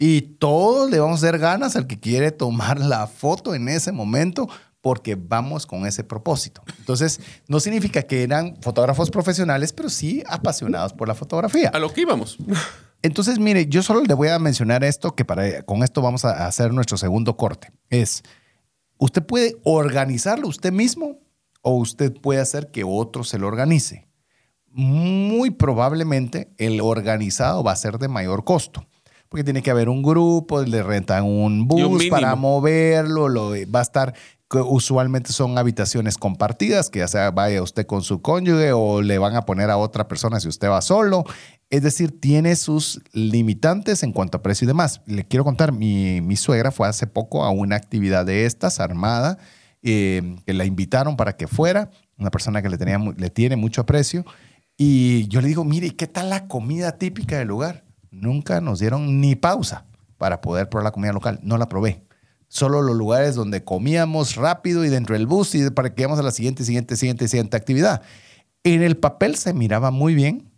[0.06, 3.90] Y todos le vamos a hacer ganas al que quiere tomar la foto en ese
[3.90, 4.46] momento
[4.82, 6.62] porque vamos con ese propósito.
[6.78, 11.70] Entonces, no significa que eran fotógrafos profesionales, pero sí apasionados por la fotografía.
[11.70, 12.36] A lo que íbamos.
[13.00, 16.46] Entonces, mire, yo solo le voy a mencionar esto, que para, con esto vamos a
[16.46, 17.72] hacer nuestro segundo corte.
[17.88, 18.24] Es,
[18.98, 21.18] usted puede organizarlo usted mismo
[21.62, 24.06] o usted puede hacer que otro se lo organice.
[24.66, 28.86] Muy probablemente el organizado va a ser de mayor costo
[29.34, 33.82] porque tiene que haber un grupo, le rentan un bus para moverlo, lo, va a
[33.82, 34.14] estar
[34.48, 39.34] usualmente son habitaciones compartidas, que ya sea vaya usted con su cónyuge o le van
[39.34, 41.24] a poner a otra persona si usted va solo.
[41.68, 45.00] Es decir, tiene sus limitantes en cuanto a precio y demás.
[45.04, 49.38] Le quiero contar, mi, mi suegra fue hace poco a una actividad de estas, armada,
[49.82, 53.80] eh, que la invitaron para que fuera, una persona que le, tenía, le tiene mucho
[53.80, 54.24] aprecio.
[54.76, 57.83] Y yo le digo, mire, ¿qué tal la comida típica del lugar?
[58.14, 59.86] Nunca nos dieron ni pausa
[60.18, 61.40] para poder probar la comida local.
[61.42, 62.04] No la probé
[62.54, 66.22] solo los lugares donde comíamos rápido y dentro del bus y para que íbamos a
[66.22, 68.02] la siguiente, siguiente, siguiente, siguiente actividad.
[68.62, 70.52] En el papel se miraba muy bien,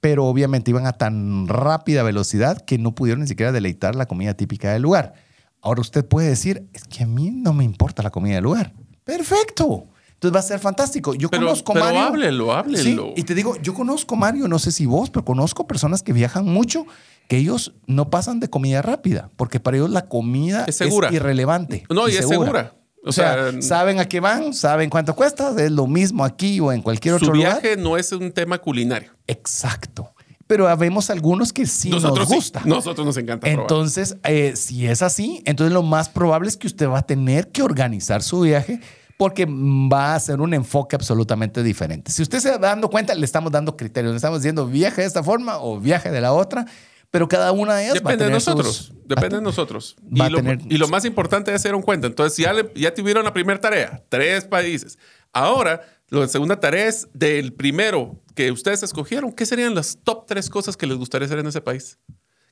[0.00, 4.32] pero obviamente iban a tan rápida velocidad que no pudieron ni siquiera deleitar la comida
[4.32, 5.12] típica del lugar.
[5.60, 8.72] Ahora usted puede decir, es que a mí no me importa la comida del lugar.
[9.04, 9.88] Perfecto.
[10.16, 11.14] Entonces va a ser fantástico.
[11.14, 12.00] Yo conozco pero Mario.
[12.00, 13.12] háblelo, háblelo.
[13.16, 16.46] y te digo, yo conozco Mario, no sé si vos, pero conozco personas que viajan
[16.46, 16.86] mucho
[17.28, 21.84] que ellos no pasan de comida rápida, porque para ellos la comida es, irrelevante.
[21.90, 22.74] No, y, es segura.
[23.04, 26.82] O, sea, saben a qué van, saben cuánto cuesta, es lo mismo aquí o en
[26.82, 27.56] cualquier otro lugar.
[27.56, 29.12] Su viaje no es un tema culinario.
[29.26, 30.12] Exacto.
[30.46, 32.62] Pero vemos algunos que sí nosotros nos gusta.
[32.64, 33.48] Nosotros nos encanta.
[33.48, 37.50] Entonces, eh, si es así, entonces lo más probable es que usted va a tener
[37.50, 38.80] que organizar su viaje
[39.16, 42.12] porque va a ser un enfoque absolutamente diferente.
[42.12, 44.12] Si usted se va dando cuenta, le estamos dando criterios.
[44.12, 46.66] Le estamos diciendo viaje de esta forma o viaje de la otra
[47.10, 48.92] pero cada una de ellas depende va a de nosotros.
[49.06, 49.96] depende de nosotros.
[50.68, 52.06] Y lo, más importante es hacer un cuenta.
[52.06, 54.98] Entonces, ya, ya tuvieron la primera tarea, tres países.
[55.32, 59.32] Ahora, la segunda tarea es del primero que ustedes escogieron.
[59.32, 61.98] ¿Qué serían las top tres cosas que les gustaría hacer en ese país?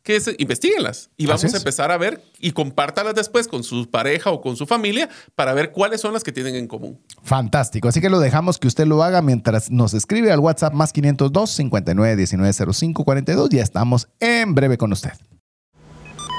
[0.04, 4.30] Que es, investiguenlas y vamos a empezar a ver y compártalas después con su pareja
[4.30, 7.00] o con su familia para ver cuáles son las que tienen en común.
[7.22, 7.88] Fantástico.
[7.88, 11.50] Así que lo dejamos que usted lo haga mientras nos escribe al WhatsApp más 502
[11.50, 13.48] 59 19 05 42.
[13.48, 15.12] Ya estamos en breve con usted.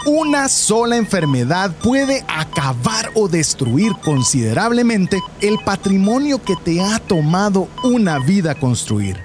[0.05, 8.20] Una sola enfermedad puede acabar o destruir considerablemente el patrimonio que te ha tomado una
[8.20, 9.25] vida construir.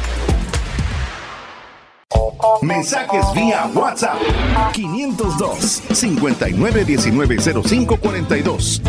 [2.61, 4.17] Mensajes vía WhatsApp
[4.73, 8.81] 502 59190542.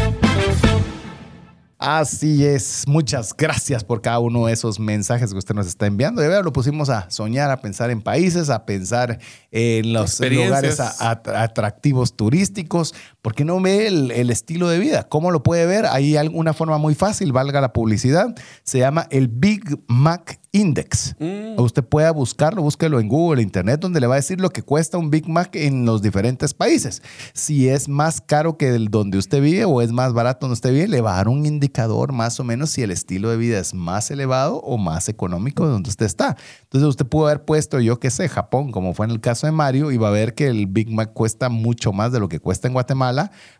[1.78, 2.84] Así es.
[2.86, 6.22] Muchas gracias por cada uno de esos mensajes que usted nos está enviando.
[6.22, 9.18] De verdad, lo pusimos a soñar, a pensar en países, a pensar
[9.50, 12.94] en los lugares atractivos turísticos.
[13.22, 15.08] ¿Por qué no ve el, el, estilo de vida?
[15.08, 15.86] ¿Cómo lo puede ver?
[15.86, 18.34] Hay alguna forma muy fácil, valga la publicidad.
[18.64, 21.16] Se llama el Big Mac Index.
[21.18, 21.58] Mm.
[21.58, 24.98] Usted pueda buscarlo, búsquelo en Google, Internet, donde le va a decir lo que cuesta
[24.98, 27.02] un Big Mac en los diferentes países.
[27.32, 30.72] Si es más caro que el donde usted vive o es más barato donde usted
[30.72, 33.58] vive, le va a dar un indicador más o menos si el estilo de vida
[33.58, 36.36] es más elevado o más económico de donde usted está.
[36.64, 39.52] Entonces usted pudo haber puesto, yo qué sé, Japón, como fue en el caso de
[39.52, 42.40] Mario, y va a ver que el Big Mac cuesta mucho más de lo que
[42.40, 43.11] cuesta en Guatemala,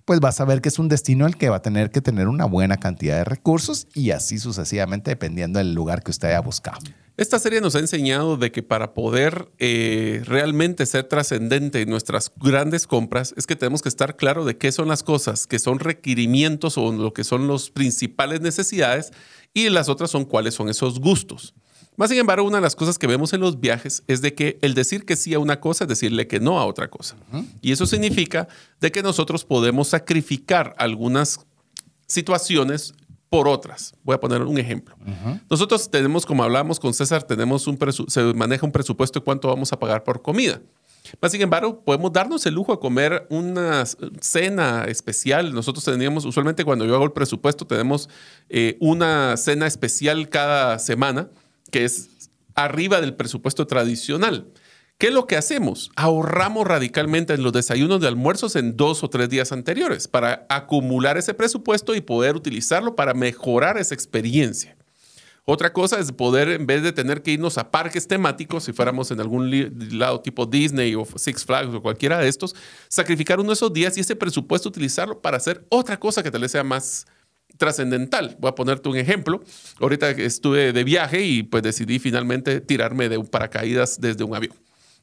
[0.05, 2.29] pues va a saber que es un destino al que va a tener que tener
[2.29, 6.81] una buena cantidad de recursos y así sucesivamente dependiendo del lugar que usted haya buscado.
[7.19, 12.33] Esta serie nos ha enseñado de que para poder eh, realmente ser trascendente en nuestras
[12.37, 15.79] grandes compras es que tenemos que estar claro de qué son las cosas que son
[15.79, 19.13] requerimientos o lo que son las principales necesidades
[19.53, 21.55] y las otras son cuáles son esos gustos.
[21.97, 24.59] Más sin embargo, una de las cosas que vemos en los viajes es de que
[24.62, 27.16] el decir que sí a una cosa es decirle que no a otra cosa.
[27.61, 28.49] Y eso significa
[28.80, 31.40] de que nosotros podemos sacrificar algunas
[32.07, 32.95] situaciones
[33.28, 33.95] por otras.
[34.05, 34.97] Voy a poner un ejemplo.
[35.51, 37.78] Nosotros tenemos, como hablamos con César, tenemos un
[38.09, 40.61] se maneja un presupuesto de cuánto vamos a pagar por comida.
[41.20, 43.84] Más sin embargo, podemos darnos el lujo de comer una
[44.20, 45.53] cena especial.
[45.53, 48.09] Nosotros teníamos, usualmente cuando yo hago el presupuesto, tenemos
[48.49, 51.28] eh, una cena especial cada semana
[51.73, 52.11] que es
[52.55, 54.53] arriba del presupuesto tradicional.
[54.99, 55.91] ¿Qué es lo que hacemos?
[55.97, 61.16] Ahorramos radicalmente en los desayunos de almuerzos en dos o tres días anteriores para acumular
[61.18, 64.77] ese presupuesto y poder utilizarlo para mejorar esa experiencia.
[65.45, 69.11] Otra cosa es poder, en vez de tener que irnos a parques temáticos, si fuéramos
[69.11, 69.51] en algún
[69.99, 72.55] lado tipo Disney o Six Flags o cualquiera de estos,
[72.87, 76.43] sacrificar uno de esos días y ese presupuesto utilizarlo para hacer otra cosa que tal
[76.43, 77.07] vez sea más
[77.57, 78.37] trascendental.
[78.41, 79.43] Voy a ponerte un ejemplo.
[79.81, 84.55] Ahorita estuve de viaje y pues decidí finalmente tirarme de un paracaídas desde un avión.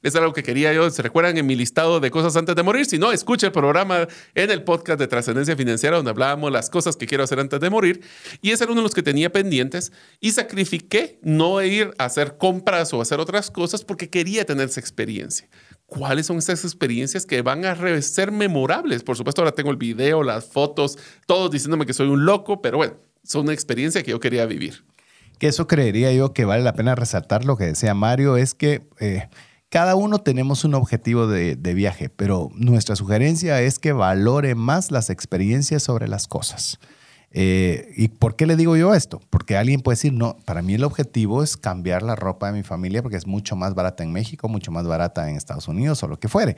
[0.02, 0.90] Es algo que quería yo.
[0.90, 2.86] ¿Se recuerdan en mi listado de cosas antes de morir?
[2.86, 6.96] Si no, escuche el programa en el podcast de Trascendencia Financiera donde hablábamos las cosas
[6.96, 8.02] que quiero hacer antes de morir.
[8.42, 9.92] Y ese era uno de los que tenía pendientes.
[10.22, 14.80] Y sacrifiqué no ir a hacer compras o hacer otras cosas porque quería tener esa
[14.80, 15.50] experiencia.
[15.90, 19.04] ¿Cuáles son esas experiencias que van a ser memorables?
[19.04, 22.78] Por supuesto, ahora tengo el video, las fotos, todos diciéndome que soy un loco, pero
[22.78, 24.86] bueno, son una experiencia que yo quería vivir.
[25.40, 28.88] Que eso creería yo que vale la pena resaltar lo que decía Mario, es que...
[29.00, 29.28] Eh,
[29.70, 35.12] cada uno tenemos un objetivo de, viaje, pero nuestra sugerencia es que valore más las
[35.12, 36.80] experiencias sobre las cosas.
[37.32, 39.20] Eh, ¿Y por qué le digo yo esto?
[39.30, 42.64] Porque alguien puede decir, no, para mí el objetivo es cambiar la ropa de mi
[42.64, 46.08] familia porque es mucho más barata en México, mucho más barata en Estados Unidos o
[46.08, 46.56] lo que fuere.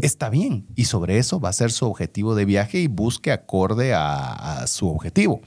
[0.00, 3.94] Está bien, y sobre eso va a ser su objetivo de viaje y busque acorde
[3.94, 5.40] a, su objetivo.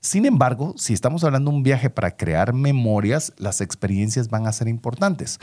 [0.00, 4.52] Sin embargo, si estamos hablando de un viaje para crear memorias, las experiencias van a
[4.52, 5.38] ser importantes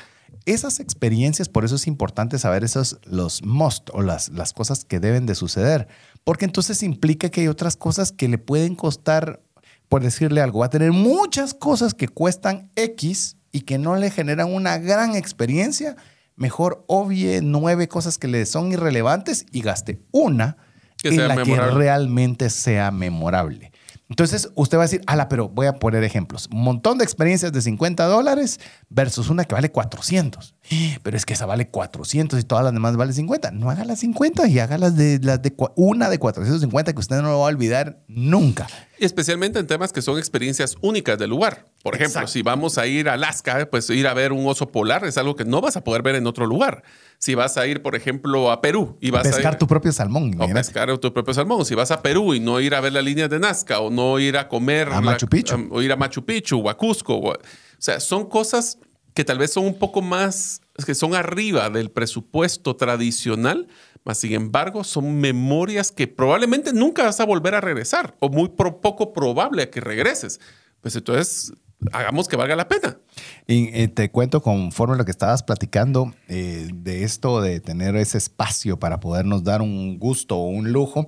[0.46, 5.00] esas experiencias, por eso es importante saber esos, los must o las, las cosas que
[5.00, 5.88] deben de suceder,
[6.24, 9.42] porque entonces implica que hay otras cosas que le pueden costar,
[9.88, 14.12] por decirle algo, va a tener muchas cosas que cuestan X y que no le
[14.12, 15.96] generan una gran experiencia,
[16.36, 20.58] mejor obvie nueve cosas que le son irrelevantes y gaste una
[20.98, 23.72] que en la que realmente sea memorable.
[24.10, 26.50] Entonces, usted va a decir, ala, pero voy a poner ejemplos.
[26.52, 28.60] Un montón de experiencias de 50 dólares
[28.90, 30.56] versus una que vale 400.
[31.04, 33.52] Pero es que esa vale 400 y todas las demás valen 50.
[33.52, 37.18] No haga las 50 y haga las de, las de una de 450 que usted
[37.18, 38.68] no lo va a olvidar nunca.
[38.98, 41.66] Especialmente en temas que son experiencias únicas del lugar.
[41.84, 45.06] Por ejemplo, si vamos a ir a Alaska, pues ir a ver un oso polar
[45.06, 46.84] es algo que no vas a poder ver en otro lugar.
[47.18, 49.92] Si vas a ir, por ejemplo, a Perú y vas pescar a pescar tu propio
[49.94, 50.36] salmón.
[50.40, 51.66] O pescar tu propio salmón.
[51.66, 54.20] Si vas a Perú y no ir a ver la línea de Nazca o no
[54.20, 57.18] ir a comer a Machu Picchu o ir a Machu Picchu o a Cusco.
[57.18, 57.38] O,
[57.78, 58.78] sea, son cosas
[59.20, 63.68] que tal vez son un poco más, que son arriba del presupuesto tradicional,
[64.06, 68.48] mas sin embargo son memorias que probablemente nunca vas a volver a regresar o muy
[68.48, 70.40] poco probable que regreses.
[70.80, 71.52] Pues entonces
[71.92, 72.98] hagamos que valga la pena.
[73.46, 78.18] Y eh, te cuento conforme lo que estabas platicando eh, de esto, de tener ese
[78.18, 81.08] espacio para podernos dar un gusto o un lujo.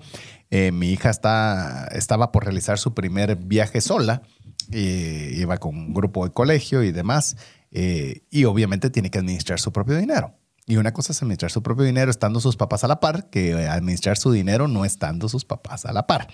[0.49, 4.21] Eh, mi hija está, estaba por realizar su primer viaje sola,
[4.69, 7.37] iba con un grupo de colegio y demás,
[7.71, 10.35] y obviamente tiene que administrar su propio dinero.
[10.67, 13.67] Y una cosa es administrar su propio dinero estando sus papás a la par, que
[13.67, 16.27] administrar su dinero no estando sus papás a la par.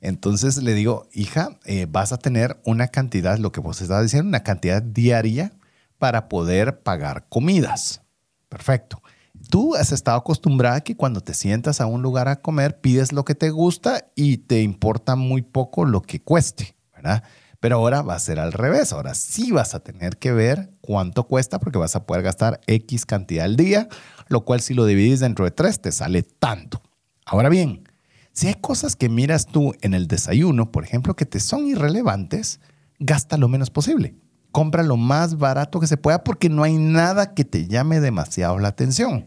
[0.00, 4.28] Entonces le digo, hija, eh, vas a tener una cantidad, lo que vos estás diciendo,
[4.28, 5.52] una cantidad diaria
[5.96, 8.02] para poder pagar comidas.
[8.48, 9.00] Perfecto.
[9.48, 13.12] Tú has estado acostumbrada a que cuando te sientas a un lugar a comer, pides
[13.12, 17.22] lo que te gusta y te importa muy poco lo que cueste, ¿verdad?
[17.60, 18.92] Pero ahora va a ser al revés.
[18.92, 23.04] Ahora sí vas a tener que ver cuánto cuesta porque vas a poder gastar X
[23.04, 23.88] cantidad al día,
[24.28, 26.80] lo cual si lo divides dentro de tres te sale tanto.
[27.26, 27.86] Ahora bien,
[28.32, 32.60] si hay cosas que miras tú en el desayuno, por ejemplo, que te son irrelevantes,
[32.98, 34.14] gasta lo menos posible.
[34.50, 38.58] Compra lo más barato que se pueda porque no hay nada que te llame demasiado
[38.58, 39.26] la atención.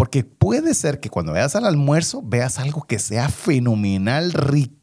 [0.00, 4.32] Porque puede ser que cuando veas al almuerzo veas algo que sea fenomenal,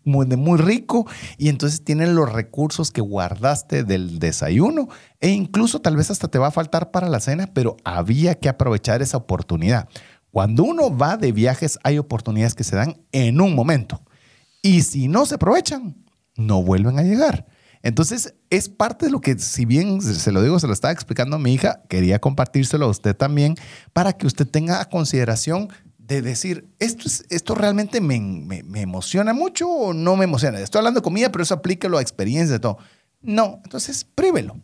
[0.04, 1.08] muy, muy rico,
[1.40, 4.90] y entonces tienes los recursos que guardaste del desayuno
[5.20, 8.48] e incluso tal vez hasta te va a faltar para la cena, pero había que
[8.48, 9.90] aprovechar esa oportunidad.
[10.30, 14.04] Cuando uno va de viajes hay oportunidades que se dan en un momento
[14.62, 15.96] y si no se aprovechan,
[16.36, 17.48] no vuelven a llegar.
[17.84, 21.36] Entonces, es parte de lo que, si bien se lo digo, se lo estaba explicando
[21.36, 23.56] a mi hija, quería compartírselo a usted también
[23.94, 29.70] para que usted tenga consideración de decir, ¿esto, es, esto realmente me, me, emociona mucho
[29.70, 30.60] o no me emociona?
[30.60, 32.78] Estoy hablando de comida, pero eso aplíquelo a experiencia de todo.
[33.22, 34.58] No, entonces prívelo.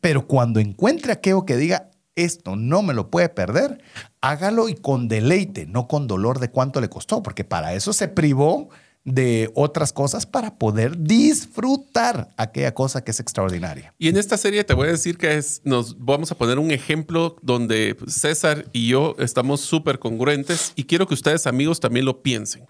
[0.00, 3.82] Pero cuando encuentre aquello que diga, esto no me lo puede perder,
[4.20, 8.08] hágalo y con deleite, no con dolor de cuánto le costó, porque para eso se
[8.08, 8.68] privó
[9.06, 13.94] de otras cosas para poder disfrutar aquella cosa que es extraordinaria.
[13.98, 16.72] Y en esta serie te voy a decir que es, nos vamos a poner un
[16.72, 22.20] ejemplo donde César y yo estamos súper congruentes y quiero que ustedes amigos también lo
[22.20, 22.66] piensen.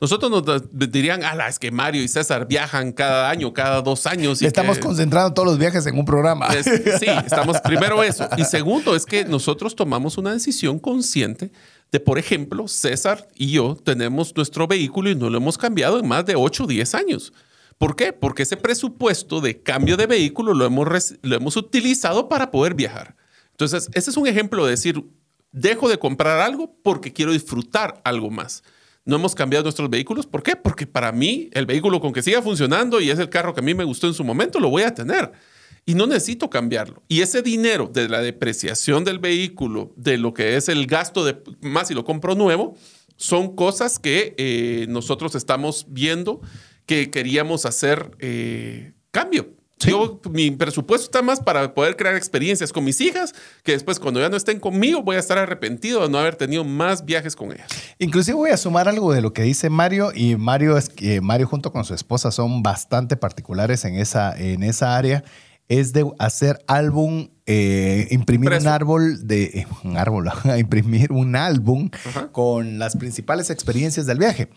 [0.00, 4.42] Nosotros nos dirían, ah, es que Mario y César viajan cada año, cada dos años.
[4.42, 6.50] Y estamos concentrando todos los viajes en un programa.
[6.52, 8.28] sí, estamos primero eso.
[8.36, 11.52] Y segundo es que nosotros tomamos una decisión consciente
[11.92, 16.08] de, por ejemplo, César y yo tenemos nuestro vehículo y no lo hemos cambiado en
[16.08, 17.32] más de 8 o 10 años.
[17.78, 18.12] ¿Por qué?
[18.12, 23.16] Porque ese presupuesto de cambio de vehículo lo hemos, lo hemos utilizado para poder viajar.
[23.50, 25.04] Entonces, ese es un ejemplo de decir,
[25.52, 28.62] dejo de comprar algo porque quiero disfrutar algo más
[29.04, 30.26] no hemos cambiado nuestros vehículos.
[30.26, 30.56] ¿Por qué?
[30.56, 33.62] Porque para mí el vehículo con que siga funcionando y es el carro que a
[33.62, 35.32] mí me gustó en su momento, lo voy a tener.
[35.86, 37.02] Y no necesito cambiarlo.
[37.08, 41.42] Y ese dinero de la depreciación del vehículo, de lo que es el gasto de
[41.60, 42.74] más si lo compro nuevo,
[43.16, 46.40] son cosas que eh, nosotros estamos viendo
[46.86, 49.50] que queríamos hacer eh, cambio.
[49.80, 54.20] Yo, mi presupuesto está más para poder crear experiencias con mis hijas, que después cuando
[54.20, 57.52] ya no estén conmigo voy a estar arrepentido de no haber tenido más viajes con
[57.52, 57.66] ellas.
[57.98, 61.48] Inclusive voy a sumar algo de lo que dice Mario y Mario es que Mario
[61.48, 65.24] junto con su esposa son bastante particulares en esa, en esa área
[65.68, 71.90] es de hacer álbum, eh, imprimir un árbol de un árbol, imprimir un álbum
[72.32, 74.48] con las principales experiencias del viaje.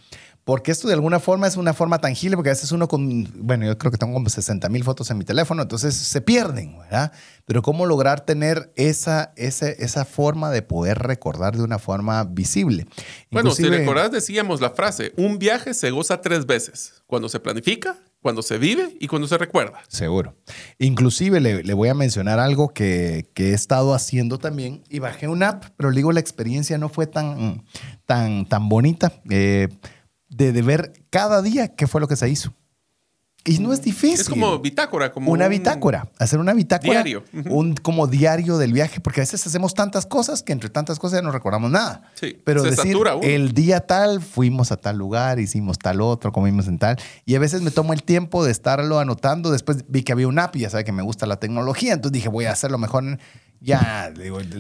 [0.48, 3.66] Porque esto de alguna forma es una forma tangible, porque a veces uno con, bueno,
[3.66, 7.12] yo creo que tengo como 60 mil fotos en mi teléfono, entonces se pierden, ¿verdad?
[7.44, 12.88] Pero cómo lograr tener esa, esa, esa forma de poder recordar de una forma visible.
[13.30, 17.98] Bueno, si recordás, decíamos la frase, un viaje se goza tres veces, cuando se planifica,
[18.22, 19.82] cuando se vive y cuando se recuerda.
[19.88, 20.36] Seguro.
[20.80, 25.66] Inclusive le, voy a mencionar algo que, he estado haciendo también y bajé una app,
[25.78, 27.64] pero digo, la experiencia no fue tan,
[28.06, 29.14] tan, tan bonita.
[29.30, 29.70] Eh,
[30.30, 32.54] de, ver cada día qué fue lo que se hizo.
[33.48, 34.20] Y no es difícil.
[34.20, 39.00] Es como bitácora, como una bitácora, hacer una bitácora, diario, un como diario del viaje,
[39.00, 42.12] porque a veces hacemos tantas cosas que entre tantas cosas ya no recordamos nada.
[42.16, 46.78] Sí, pero decir el día tal fuimos a tal lugar, hicimos tal otro, comimos en
[46.78, 49.52] tal, y a veces me tomo el tiempo de estarlo anotando.
[49.52, 52.14] Después vi que había un app y ya sabe que me gusta la tecnología, entonces
[52.14, 53.18] dije voy a hacerlo mejor
[53.60, 54.14] ya,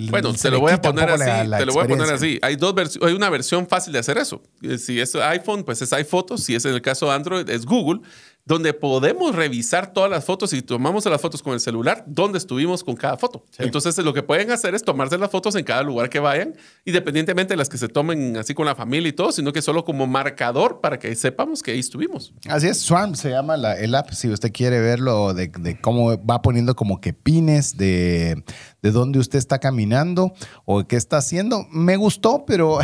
[0.09, 1.49] bueno, te lo voy a poner así.
[1.51, 2.39] te lo voy a poner así.
[2.41, 4.41] Hay, dos hay una versión fácil de hacer eso.
[4.61, 6.43] Eh, si es iPhone, pues es iPhotos.
[6.43, 8.01] Si es en el caso de Android, es Google
[8.47, 12.81] donde podemos revisar todas las fotos y tomamos las fotos con el celular, donde estuvimos
[12.81, 13.43] con cada foto.
[13.57, 17.53] Entonces, lo que pueden hacer es tomarse las fotos en cada lugar que vayan, independientemente
[17.53, 20.07] de las que se tomen así con la familia y todo, sino que solo como
[20.07, 22.33] marcador para que sepamos que ahí estuvimos.
[22.47, 26.17] Así es, Swarm se llama la, el app, si usted quiere verlo, de, de, cómo
[26.23, 28.45] va poniendo como que pines de,
[28.81, 30.31] de dónde usted está caminando
[30.63, 31.67] o qué está haciendo.
[31.69, 32.79] Me gustó, pero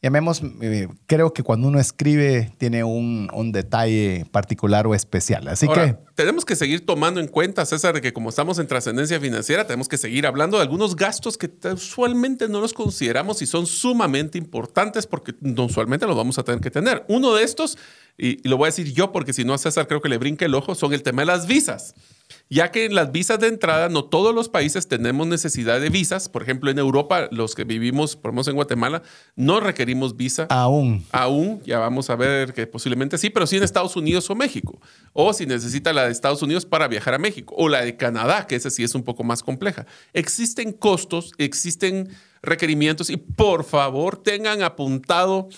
[0.00, 5.48] llamemos, eh, creo que cuando uno escribe tiene un, un, detalle particular o especial.
[5.48, 5.96] Así que...
[6.14, 9.88] Tenemos que seguir tomando en cuenta, César, de que como estamos en trascendencia financiera, tenemos
[9.88, 15.06] que seguir hablando de algunos gastos que usualmente no los consideramos y son sumamente importantes
[15.06, 17.04] porque usualmente los vamos a tener que tener.
[17.08, 17.78] Uno de estos,
[18.16, 20.18] y, y lo voy a decir yo porque si no a César creo que le
[20.18, 21.94] brinque el ojo, son el tema de las visas
[22.50, 26.28] ya que en las visas de entrada no todos los países tenemos necesidad de visas.
[26.28, 29.02] Por ejemplo, en Europa, los que vivimos, por ejemplo, en Guatemala,
[29.36, 30.46] no requerimos visa.
[30.50, 31.04] Aún.
[31.12, 34.80] Aún, ya vamos a ver que posiblemente sí, pero sí en Estados Unidos o México.
[35.12, 37.54] O si necesita la de Estados Unidos para viajar a México.
[37.58, 39.86] O la de Canadá, que esa sí es un poco más compleja.
[40.12, 42.08] Existen costos, existen
[42.42, 45.48] requerimientos y por favor tengan apuntado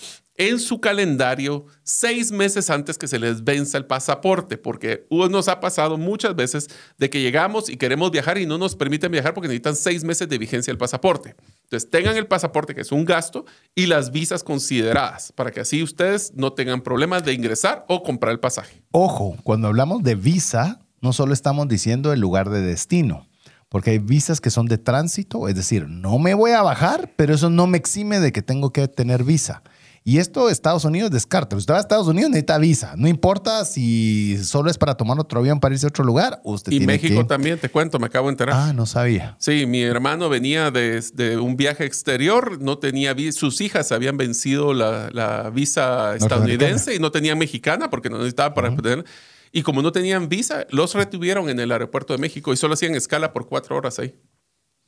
[0.40, 5.60] en su calendario seis meses antes que se les venza el pasaporte, porque nos ha
[5.60, 9.48] pasado muchas veces de que llegamos y queremos viajar y no nos permiten viajar porque
[9.48, 11.36] necesitan seis meses de vigencia el pasaporte.
[11.64, 15.82] Entonces tengan el pasaporte, que es un gasto, y las visas consideradas, para que así
[15.82, 18.82] ustedes no tengan problemas de ingresar o comprar el pasaje.
[18.92, 23.26] Ojo, cuando hablamos de visa, no solo estamos diciendo el lugar de destino
[23.68, 27.34] porque hay visas que son de tránsito, es decir, no me voy a bajar, pero
[27.34, 29.62] eso no me exime de que tengo que tener visa.
[30.02, 31.56] Y esto Estados Unidos descarta.
[31.56, 32.94] Usted va a Estados Unidos, necesita visa.
[32.96, 36.40] No importa si solo es para tomar otro avión para irse a otro lugar.
[36.42, 38.54] Usted y México también, te cuento, me acabo de enterar.
[38.56, 39.36] Ah, no sabía.
[39.38, 45.50] Sí, mi hermano venía de, un viaje exterior, no tenía sus hijas habían vencido la,
[45.52, 49.04] visa estadounidense y no tenían mexicana porque no necesitaba para poder.
[49.52, 52.94] Y como no tenían visa, los retuvieron en el aeropuerto de México y solo hacían
[52.94, 54.14] escala por cuatro horas ahí.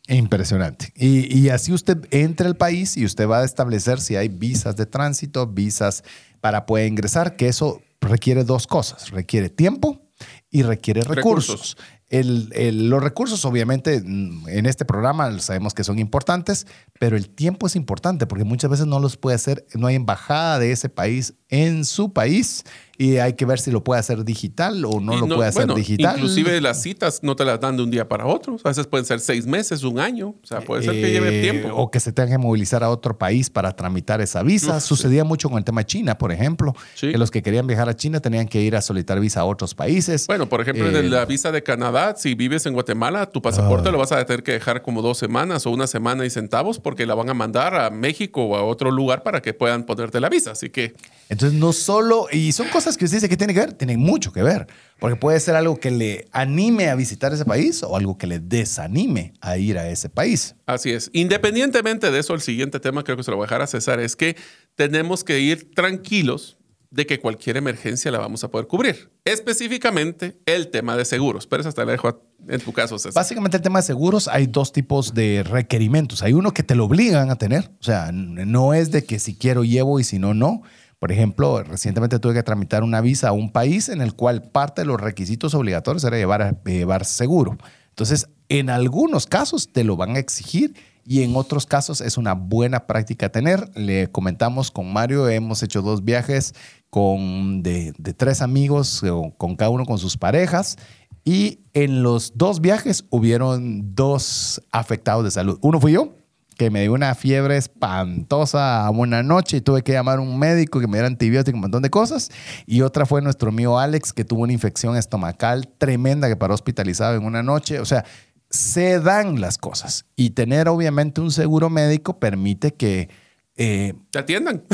[0.08, 0.92] Impresionante.
[0.96, 4.86] Y, así usted entra al país y usted va a establecer si hay visas de
[4.86, 6.02] tránsito, visas
[6.40, 9.10] para poder ingresar, que eso requiere dos cosas.
[9.10, 10.02] Requiere tiempo
[10.50, 11.76] y requiere recursos.
[12.10, 16.66] los recursos, obviamente, en este programa sabemos que son importantes,
[16.98, 20.58] pero el tiempo es importante porque muchas veces no los puede hacer, no hay embajada
[20.58, 22.64] de ese país en su país
[22.98, 25.74] y hay que ver si lo puede hacer digital o no lo puede hacer bueno,
[25.74, 26.14] digital.
[26.16, 28.56] Inclusive las citas no te las dan de un día para otro.
[28.64, 30.28] A veces pueden ser seis meses, un año.
[30.28, 31.74] O sea, puede ser que lleve Eh, tiempo.
[31.74, 34.78] O que se tenga que movilizar a otro país para tramitar esa visa.
[34.80, 37.10] Sucedía mucho con el tema de China, por ejemplo, Sí.
[37.10, 39.74] que los que querían viajar a China tenían que ir a solicitar visa a otros
[39.74, 40.26] países.
[40.28, 43.90] Bueno, por ejemplo, Eh, en la visa de Canadá, si vives en Guatemala, tu pasaporte
[43.90, 47.04] lo vas a tener que dejar como dos semanas o una semana y centavos porque
[47.04, 50.28] la van a mandar a México o a otro lugar para que puedan ponerte la
[50.28, 50.52] visa.
[50.52, 50.94] Así que
[51.28, 54.32] Entonces, no solo, y son cosas que usted dice que tiene que ver, tienen mucho
[54.32, 54.66] que ver,
[55.00, 58.38] porque puede ser algo que le anime a visitar ese país o algo que le
[58.38, 60.54] desanime a ir a ese país.
[60.66, 61.10] Así es.
[61.12, 63.98] Independientemente de eso, el siguiente tema creo que se lo voy a dejar a César
[64.00, 64.36] es que
[64.74, 66.58] tenemos que ir tranquilos
[66.90, 69.10] de que cualquier emergencia la vamos a poder cubrir.
[69.24, 71.46] Específicamente el tema de seguros.
[71.46, 72.18] Pero eso hasta la dejo a-
[72.48, 73.14] en tu caso, César.
[73.14, 76.22] Básicamente el tema de seguros hay dos tipos de requerimientos.
[76.22, 79.34] Hay uno que te lo obligan a tener, o sea, no es de que si
[79.36, 80.62] quiero llevo y si no, no.
[81.02, 84.82] Por ejemplo, recientemente tuve que tramitar una visa a un país en el cual parte
[84.82, 87.58] de los requisitos obligatorios era llevar, llevar seguro.
[87.88, 92.34] Entonces, en algunos casos te lo van a exigir y en otros casos es una
[92.34, 93.68] buena práctica tener.
[93.74, 96.54] Le comentamos con Mario, hemos hecho dos viajes
[96.88, 100.76] con, de, de tres amigos, o con cada uno con sus parejas.
[101.24, 105.58] Y en los dos viajes hubieron dos afectados de salud.
[105.62, 106.14] Uno fui yo,
[106.54, 110.80] que me dio una fiebre espantosa una noche y tuve que llamar a un médico
[110.80, 112.30] que me diera antibiótico un montón de cosas.
[112.66, 117.16] Y otra fue nuestro amigo Alex, que tuvo una infección estomacal tremenda que paró hospitalizado
[117.16, 117.80] en una noche.
[117.80, 118.04] O sea,
[118.50, 120.04] se dan las cosas.
[120.16, 123.08] Y tener obviamente un seguro médico permite que...
[123.56, 124.62] eh, Te atiendan.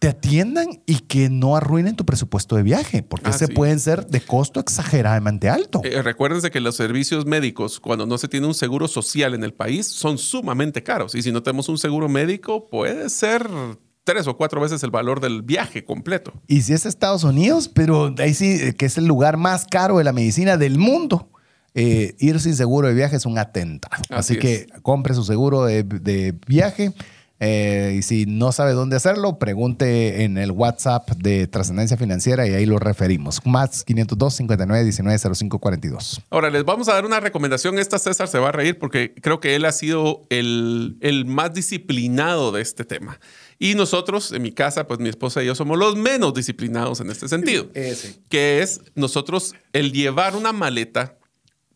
[0.00, 3.52] te atiendan y que no arruinen tu presupuesto de viaje, porque Ah, ese sí.
[3.52, 5.82] pueden ser de costo exageradamente alto.
[5.84, 9.52] Eh, recuérdense que los servicios médicos, cuando no se tiene un seguro social en el
[9.52, 11.14] país, son sumamente caros.
[11.14, 13.46] Y si no tenemos un seguro médico, puede ser
[14.02, 16.32] tres o cuatro veces el valor del viaje completo.
[16.46, 19.98] Y si es Estados Unidos, pero ahí sí, eh, que es el lugar más caro
[19.98, 21.28] de la medicina del mundo,
[21.74, 23.94] eh, ir sin seguro de viaje es un atentado.
[24.08, 26.94] Así, Así que compre su seguro de, de viaje.
[27.40, 32.52] Eh, y si no sabe dónde hacerlo, pregunte en el WhatsApp de Trascendencia Financiera y
[32.52, 33.40] ahí lo referimos.
[33.46, 36.20] Más 502 59 19 05 42.
[36.28, 37.78] Ahora, les vamos a dar una recomendación.
[37.78, 41.54] Esta César se va a reír porque creo que él ha sido el, el más
[41.54, 43.18] disciplinado de este tema.
[43.58, 47.10] Y nosotros, en mi casa, pues mi esposa y yo somos los menos disciplinados en
[47.10, 47.70] este sentido.
[48.28, 51.16] Que es nosotros el llevar una maleta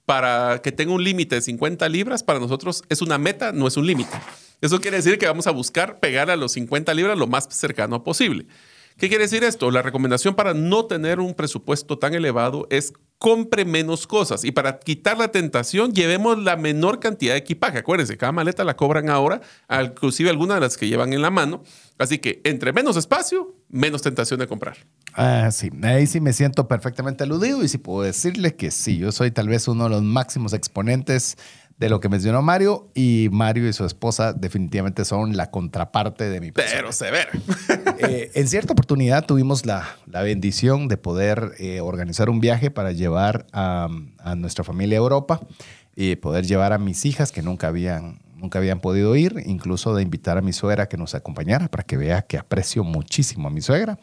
[0.05, 3.77] para que tenga un límite de 50 libras, para nosotros es una meta, no es
[3.77, 4.13] un límite.
[4.65, 8.03] Eso quiere decir que vamos a buscar pegar a los 50 libras lo más cercano
[8.03, 8.47] posible.
[8.97, 9.71] ¿Qué quiere decir esto?
[9.71, 14.79] La recomendación para no tener un presupuesto tan elevado es compre menos cosas y para
[14.79, 17.79] quitar la tentación llevemos la menor cantidad de equipaje.
[17.79, 21.63] Acuérdense, cada maleta la cobran ahora, inclusive algunas de las que llevan en la mano.
[21.99, 24.79] Así que entre menos espacio, menos tentación de comprar.
[25.13, 29.13] Ah, sí, ahí sí me siento perfectamente aludido y sí puedo decirle que sí, yo
[29.13, 31.37] soy tal vez uno de los máximos exponentes
[31.77, 36.41] de lo que mencionó Mario y Mario y su esposa definitivamente son la contraparte de
[36.41, 36.77] mi persona.
[36.77, 37.31] Pero severa.
[37.97, 42.91] Eh, en cierta oportunidad tuvimos la, la bendición de poder eh, organizar un viaje para
[42.91, 45.41] llevar a, a nuestra familia a Europa
[45.95, 50.03] y poder llevar a mis hijas que nunca habían, nunca habían podido ir, incluso de
[50.03, 53.61] invitar a mi suegra que nos acompañara para que vea que aprecio muchísimo a mi
[53.61, 53.99] suegra.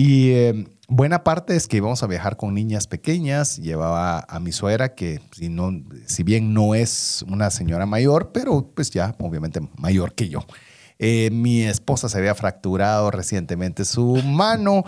[0.00, 3.56] Y eh, buena parte es que íbamos a viajar con niñas pequeñas.
[3.56, 5.72] Llevaba a mi suegra, que si, no,
[6.06, 10.46] si bien no es una señora mayor, pero pues ya obviamente mayor que yo.
[11.00, 14.84] Eh, mi esposa se había fracturado recientemente su mano.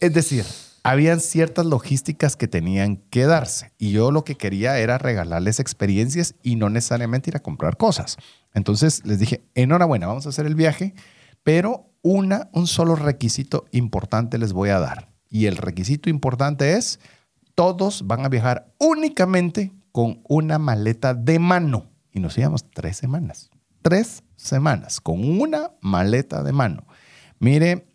[0.00, 0.46] Es decir,
[0.82, 3.70] habían ciertas logísticas que tenían que darse.
[3.76, 8.16] Y yo lo que quería era regalarles experiencias y no necesariamente ir a comprar cosas.
[8.54, 10.94] Entonces les dije, enhorabuena, vamos a hacer el viaje,
[11.42, 15.08] pero una, un solo requisito importante les voy a dar.
[15.30, 17.00] Y el requisito importante es,
[17.56, 21.86] todos van a viajar únicamente con una maleta de mano.
[22.12, 23.50] Y nos íbamos tres semanas.
[23.82, 26.86] Tres semanas con una maleta de mano.
[27.40, 27.86] Mire,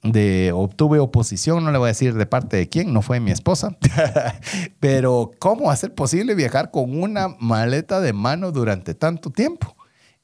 [0.54, 3.78] obtuve oposición, no le voy a decir de parte de quién, no fue mi esposa,
[4.80, 9.76] pero ¿cómo hacer posible viajar con una maleta de mano durante tanto tiempo?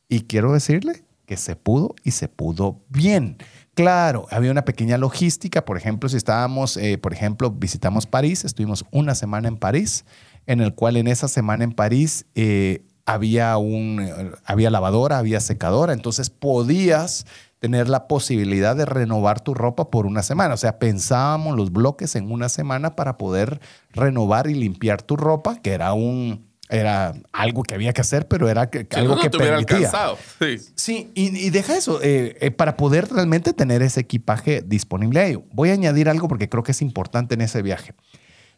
[0.09, 3.37] Y quiero decirle que se pudo y se pudo bien.
[3.75, 8.85] Claro, había una pequeña logística, por ejemplo, si estábamos, eh, por ejemplo, visitamos París, estuvimos
[8.91, 10.05] una semana en París,
[10.45, 15.41] en el cual en esa semana en París eh, había, un, eh, había lavadora, había
[15.41, 17.25] secadora, entonces podías
[17.59, 20.53] tener la posibilidad de renovar tu ropa por una semana.
[20.53, 23.59] O sea, pensábamos los bloques en una semana para poder
[23.91, 28.49] renovar y limpiar tu ropa, que era un, Era algo que había que hacer, pero
[28.49, 29.77] era que, Si algo no, no que te permitía.
[29.77, 30.17] alcanzado.
[30.39, 30.57] Sí.
[30.75, 35.27] Sí, y, y deja eso, eh, eh, para poder realmente tener ese equipaje disponible a
[35.27, 35.43] ello.
[35.51, 37.93] Voy a añadir algo porque creo que es importante en ese viaje.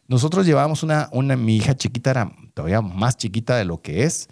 [0.06, 4.28] Nosotros llevábamos una, una, mi hija chiquita era todavía más chiquita de lo que es,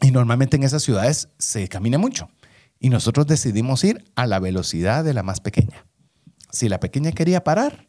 [0.00, 2.28] y normalmente en esas ciudades se camina mucho.
[2.80, 5.86] Y nosotros decidimos ir a la velocidad de la más pequeña.
[6.50, 7.86] Si la pequeña quería parar,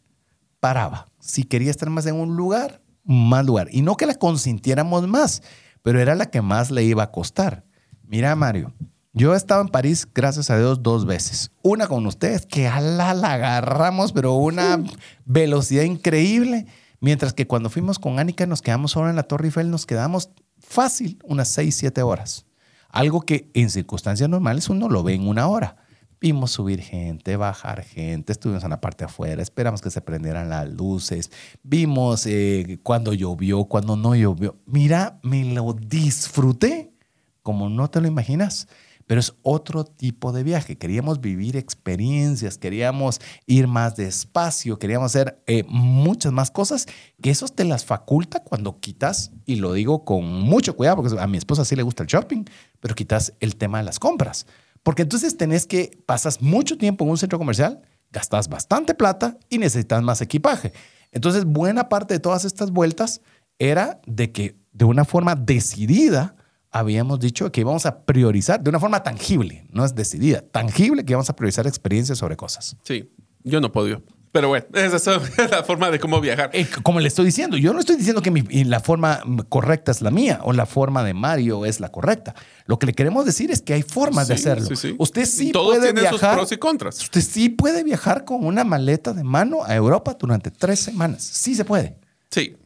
[0.60, 1.08] paraba.
[1.20, 3.68] Si quería estar más en un lugar, más lugar.
[3.72, 5.42] Y no que la consintiéramos más,
[5.82, 7.66] pero era la que más le iba a costar.
[8.08, 8.74] Mira, Mario,
[9.14, 11.52] yo he estado en París, gracias a Dios, dos veces.
[11.62, 14.84] Una con ustedes, que ala la agarramos, pero una
[15.26, 16.66] velocidad increíble.
[17.00, 20.32] Mientras que cuando fuimos con Annika, nos quedamos solo en la Torre Eiffel, nos quedamos
[20.58, 22.46] fácil unas 6, 7 horas.
[22.90, 25.76] Algo que en circunstancias normales uno lo ve en una hora.
[26.24, 30.70] Vimos subir gente, bajar gente, estuvimos en la parte afuera, esperamos que se prendieran las
[30.70, 31.30] luces,
[31.64, 34.56] vimos eh, cuando llovió, cuando no llovió.
[34.66, 36.94] Mira, me lo disfruté
[37.42, 38.70] como no te lo imaginas.
[39.06, 40.78] Pero es otro tipo de viaje.
[40.78, 46.86] Queríamos vivir experiencias, queríamos ir más despacio, queríamos hacer eh, muchas más cosas
[47.22, 51.28] que eso te las faculta cuando quitas, y lo digo con mucho cuidado, porque a
[51.28, 52.46] mi esposa sí le gusta el shopping,
[52.80, 54.46] pero quitas el tema de las compras.
[54.84, 57.82] Porque entonces tenés que, pasas mucho tiempo en un centro comercial,
[58.12, 60.74] gastas bastante plata y necesitas más equipaje.
[61.12, 63.22] Entonces, buena parte de todas estas vueltas
[63.60, 66.36] era de que de una forma decidida
[66.72, 71.14] habíamos dicho que íbamos a priorizar de una forma tangible, no es decidida, tangible que
[71.14, 72.76] íbamos a priorizar experiencias sobre cosas.
[72.84, 73.12] Sí,
[73.44, 74.02] yo no puedo.
[74.34, 75.06] Pero bueno, esa es
[75.52, 76.50] la forma de cómo viajar.
[76.54, 80.02] Eh, como le estoy diciendo, yo no estoy diciendo que mi- la forma correcta es
[80.02, 82.34] la mía o la forma de Mario es la correcta.
[82.66, 84.66] Lo que le queremos decir es que hay formas de hacerlo.
[84.68, 84.96] sí, sí.
[84.98, 86.38] Usted sí Todos puede tienen sus viajar.
[86.38, 87.00] pros y contras.
[87.00, 91.24] Usted sí puede viajar con una maleta de mano a Europa durante tres semanas.
[91.24, 91.96] Sí se puede.
[92.30, 92.58] Sí.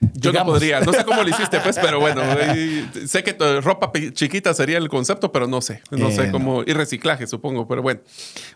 [0.00, 2.22] Yo no podría, no sé cómo lo hiciste, pues, pero bueno,
[3.06, 6.72] sé que ropa chiquita sería el concepto, pero no sé, no Eh, sé cómo, y
[6.72, 8.00] reciclaje, supongo, pero bueno.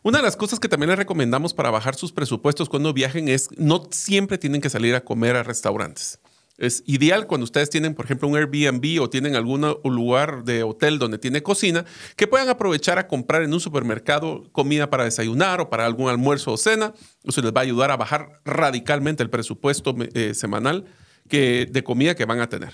[0.02, 3.48] Una de las cosas que también les recomendamos para bajar sus presupuestos cuando viajen es
[3.56, 6.20] no siempre tienen que salir a comer a restaurantes.
[6.58, 11.00] Es ideal cuando ustedes tienen, por ejemplo, un Airbnb o tienen algún lugar de hotel
[11.00, 15.70] donde tiene cocina, que puedan aprovechar a comprar en un supermercado comida para desayunar o
[15.70, 16.92] para algún almuerzo o cena.
[17.24, 20.84] Eso les va a ayudar a bajar radicalmente el presupuesto eh, semanal
[21.28, 22.72] que, de comida que van a tener.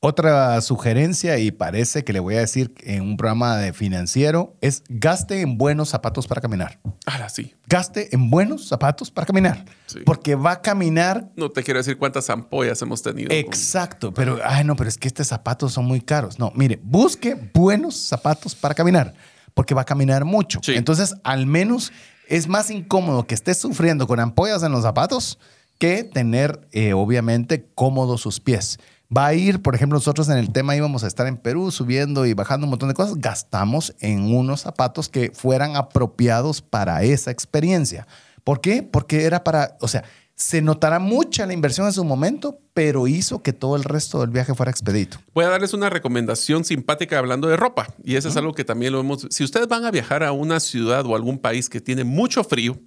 [0.00, 4.84] Otra sugerencia, y parece que le voy a decir en un programa de financiero, es
[4.88, 6.78] gaste en buenos zapatos para caminar.
[7.06, 7.54] Ahora sí.
[7.66, 9.64] Gaste en buenos zapatos para caminar.
[9.86, 10.00] Sí.
[10.04, 11.30] Porque va a caminar.
[11.34, 13.32] No te quiero decir cuántas ampollas hemos tenido.
[13.32, 16.38] Exacto, pero, ay, no, pero es que estos zapatos son muy caros.
[16.38, 19.14] No, mire, busque buenos zapatos para caminar,
[19.54, 20.60] porque va a caminar mucho.
[20.62, 20.74] Sí.
[20.74, 21.90] Entonces, al menos
[22.28, 25.38] es más incómodo que estés sufriendo con ampollas en los zapatos
[25.78, 28.78] que tener, eh, obviamente, cómodos sus pies.
[29.14, 32.26] Va a ir, por ejemplo, nosotros en el tema íbamos a estar en Perú subiendo
[32.26, 33.16] y bajando un montón de cosas.
[33.16, 38.06] Gastamos en unos zapatos que fueran apropiados para esa experiencia.
[38.42, 38.82] ¿Por qué?
[38.82, 40.04] Porque era para, o sea,
[40.34, 44.30] se notará mucha la inversión en su momento, pero hizo que todo el resto del
[44.30, 45.18] viaje fuera expedito.
[45.32, 47.86] Voy a darles una recomendación simpática hablando de ropa.
[48.04, 49.26] Y eso es algo que también lo hemos...
[49.30, 52.78] Si ustedes van a viajar a una ciudad o algún país que tiene mucho frío,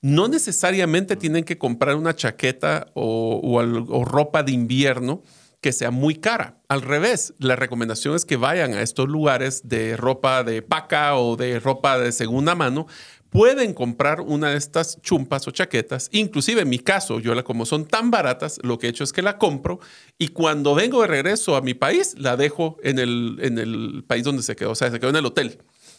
[0.00, 5.22] no necesariamente tienen que comprar una chaqueta o, ropa de invierno
[5.60, 6.60] que sea muy cara.
[6.68, 11.36] Al revés, la recomendación es que vayan a estos lugares de ropa de paca o
[11.36, 12.86] de ropa de segunda mano.
[13.30, 16.08] Pueden comprar una de estas chumpas o chaquetas.
[16.12, 19.12] Inclusive en mi caso, yo la, como son tan baratas, lo que he hecho es
[19.12, 19.80] que la compro
[20.16, 24.22] y cuando vengo de regreso a mi país, la dejo en el, en el país
[24.22, 24.70] donde se quedó.
[24.70, 25.58] O sea, se quedó en el hotel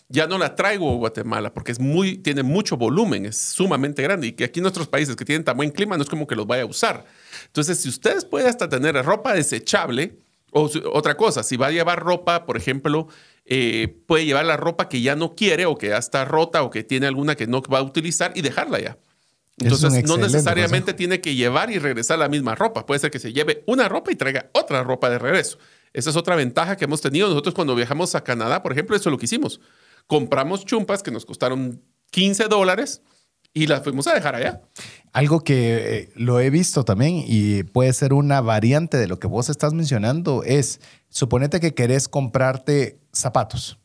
[0.10, 4.28] ya no la traigo a Guatemala porque es muy, tiene mucho volumen, es sumamente grande
[4.28, 6.36] y que aquí en nuestros países que tienen tan buen clima no es como que
[6.36, 7.06] los vaya a usar.
[7.46, 10.18] Entonces, si ustedes pueden hasta tener ropa desechable
[10.52, 13.08] o otra cosa, si va a llevar ropa, por ejemplo,
[13.46, 16.72] eh, puede llevar la ropa que ya no quiere o que ya está rota o
[16.72, 18.98] que tiene alguna que no va a utilizar y dejarla ya.
[19.60, 20.98] Entonces, no necesariamente consejo.
[20.98, 22.86] tiene que llevar y regresar la misma ropa.
[22.86, 25.60] Puede ser que se lleve una ropa y traiga otra ropa de regreso.
[25.94, 29.10] Esa es otra ventaja que hemos tenido nosotros cuando viajamos a Canadá, por ejemplo, eso
[29.10, 29.60] es lo que hicimos.
[30.10, 33.04] Compramos chumpas que nos costaron 15 dólares
[33.54, 34.62] y las fuimos a dejar allá.
[35.14, 39.28] Algo que eh, lo he visto también y puede ser una variante de lo que
[39.28, 43.78] vos estás mencionando es, suponete que querés comprarte zapatos.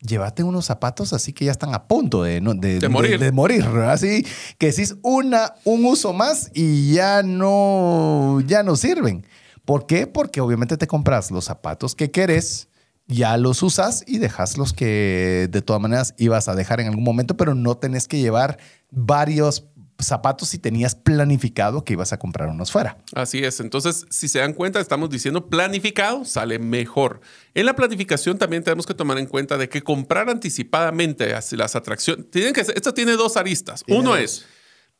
[0.00, 3.18] Llévate unos zapatos así que ya están a punto de, no- de, De morir.
[3.18, 4.26] de morir, así
[4.58, 9.26] que decís una, un uso más y ya no, ya no sirven.
[9.64, 10.06] ¿Por qué?
[10.06, 12.68] Porque obviamente te compras los zapatos que querés,
[13.06, 17.04] ya los usas y dejas los que de todas maneras ibas a dejar en algún
[17.04, 18.58] momento, pero no tenés que llevar
[18.90, 19.66] varios
[20.00, 22.98] zapatos si tenías planificado que ibas a comprar unos fuera.
[23.14, 23.60] Así es.
[23.60, 27.20] Entonces, si se dan cuenta, estamos diciendo planificado sale mejor.
[27.54, 32.30] En la planificación también tenemos que tomar en cuenta de que comprar anticipadamente las atracciones,
[32.30, 33.84] tienen que esto tiene dos aristas.
[33.86, 34.44] Uno es,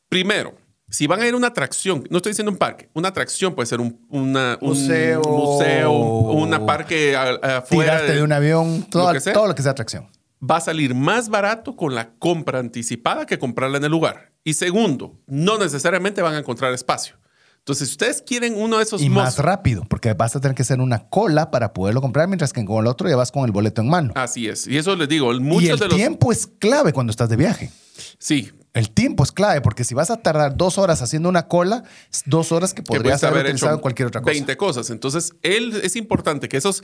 [0.09, 0.55] primero,
[0.89, 3.67] si van a ir a una atracción, no estoy diciendo un parque, una atracción puede
[3.67, 8.03] ser un, museo, un museo, una parque afuera.
[8.03, 10.09] de, un avión, todo todo lo que sea atracción
[10.51, 14.33] va a salir más barato con la compra anticipada que comprarla en el lugar.
[14.45, 17.17] Y segundo, no necesariamente van a encontrar espacio.
[17.59, 19.01] Entonces, si ustedes quieren uno de esos...
[19.01, 22.53] Y más rápido, porque vas a tener que hacer una cola para poderlo comprar, mientras
[22.53, 24.13] que con el otro ya vas con el boleto en mano.
[24.17, 24.67] Así es.
[24.67, 25.97] Y eso les digo, muchos y el de los...
[25.97, 27.71] tiempo es clave cuando estás de viaje.
[28.19, 31.85] Sí, el tiempo es clave, porque si vas a tardar dos horas haciendo una cola,
[32.27, 34.33] dos horas que podrías haber, utilizado en cualquier otra cosa.
[34.33, 34.91] 20 cosas.
[34.91, 36.83] Entonces, él, es importante que esos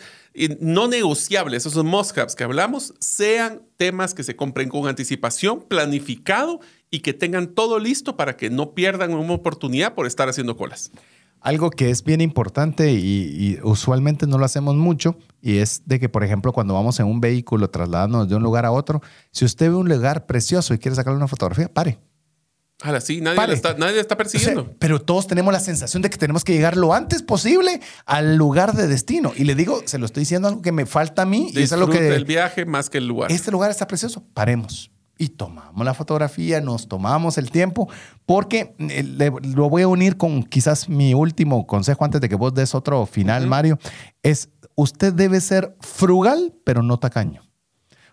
[0.61, 6.61] no negociables, esos must-haves que hablamos, sean temas que se compren con anticipación, planificado
[6.91, 10.93] y que tengan todo listo para que no pierdan una oportunidad por estar haciendo colas.
[11.41, 16.09] Algo que es bien importante y, usualmente no lo hacemos mucho y es de que,
[16.09, 19.01] por ejemplo, cuando vamos en un vehículo trasladándonos de un lugar a otro,
[19.31, 21.99] si usted ve un lugar precioso y quiere sacarle una fotografía, pare.
[22.83, 24.75] Ahora sí, nadie, le está, nadie está persiguiendo.
[24.79, 28.75] pero todos tenemos la sensación de que tenemos que llegar lo antes posible al lugar
[28.75, 29.33] de destino.
[29.37, 31.51] Y le digo, se lo estoy diciendo algo que me falta a mí.
[31.53, 32.15] y es algo que.
[32.15, 33.31] el viaje más que el lugar.
[33.31, 34.25] Este lugar está precioso.
[34.33, 37.90] Paremos y tomamos la fotografía, nos tomamos el tiempo,
[38.24, 42.55] porque eh, lo voy a unir con quizás mi último consejo antes de que vos
[42.55, 43.78] des otro final, Mario,
[44.22, 47.42] es usted debe ser frugal, pero no tacaño.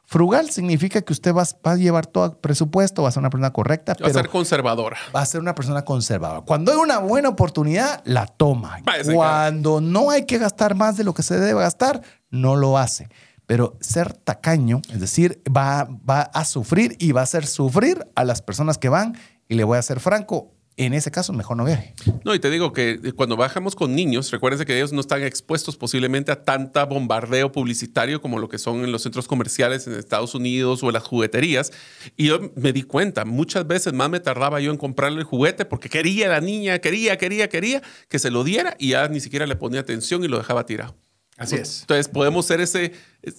[0.04, 3.52] Frugal significa que usted va, a llevar todo el presupuesto, va a ser una persona
[3.52, 3.96] correcta.
[4.02, 4.98] Va a ser conservadora.
[5.16, 6.42] Va a ser una persona conservadora.
[6.42, 8.82] Cuando hay una buena oportunidad, la toma.
[9.14, 13.10] Cuando no hay que gastar más de lo que se debe gastar, no lo hace.
[13.48, 18.24] Pero ser tacaño, es decir, va, va a sufrir y va a hacer sufrir a
[18.24, 19.18] las personas que van.
[19.50, 21.94] Y le voy a ser franco, en ese caso mejor no viaje.
[22.24, 25.76] No, y te digo que cuando bajamos con niños, recuérdense que ellos no están expuestos
[25.76, 30.36] posiblemente a tanta bombardeo publicitario como lo que son en los centros comerciales en Estados
[30.36, 31.72] Unidos o en las jugueterías.
[32.16, 35.66] Y yo me di cuenta, muchas veces más me tardaba yo en comprarle el juguete
[35.66, 39.48] porque quería la niña, quería, quería, quería que se lo diera y ya ni siquiera
[39.48, 40.96] le ponía atención y lo dejaba tirado.
[41.38, 41.82] Así es.
[41.82, 42.94] Entonces podemos ser ese,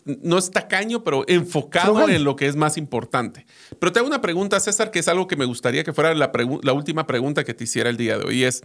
[0.06, 3.44] no es tacaño, pero enfocado en lo que es más importante.
[3.80, 6.30] Pero te hago una pregunta, César, que es algo que me gustaría que fuera la,
[6.62, 8.44] la última pregunta que te hiciera el día de hoy.
[8.44, 8.62] Es,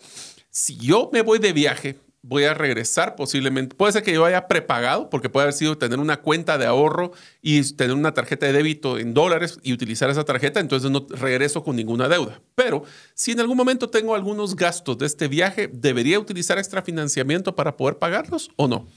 [0.51, 3.75] si yo me voy de viaje, voy a regresar posiblemente.
[3.75, 7.11] Puede ser que yo haya prepagado, porque puede haber sido tener una cuenta de ahorro
[7.41, 11.63] y tener una tarjeta de débito en dólares y utilizar esa tarjeta, entonces no regreso
[11.63, 12.41] con ninguna deuda.
[12.55, 12.83] Pero
[13.13, 17.75] si en algún momento tengo algunos gastos de este viaje, ¿debería utilizar extra financiamiento para
[17.75, 18.87] poder pagarlos o no?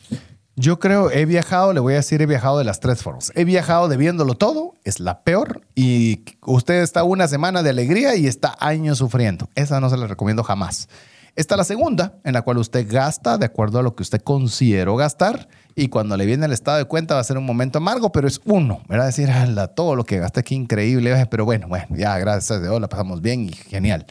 [0.58, 3.30] Yo creo, he viajado, le voy a decir, he viajado de las tres formas.
[3.34, 8.26] He viajado debiéndolo todo, es la peor, y usted está una semana de alegría y
[8.26, 9.50] está años sufriendo.
[9.54, 10.88] Esa no se la recomiendo jamás.
[11.36, 14.96] Está la segunda, en la cual usted gasta de acuerdo a lo que usted consideró
[14.96, 18.10] gastar y cuando le viene el estado de cuenta va a ser un momento amargo,
[18.10, 19.04] pero es uno, ¿verdad?
[19.04, 19.28] Decir,
[19.74, 23.20] todo lo que gasté aquí increíble, pero bueno, bueno, ya gracias a Dios la pasamos
[23.20, 24.06] bien y genial.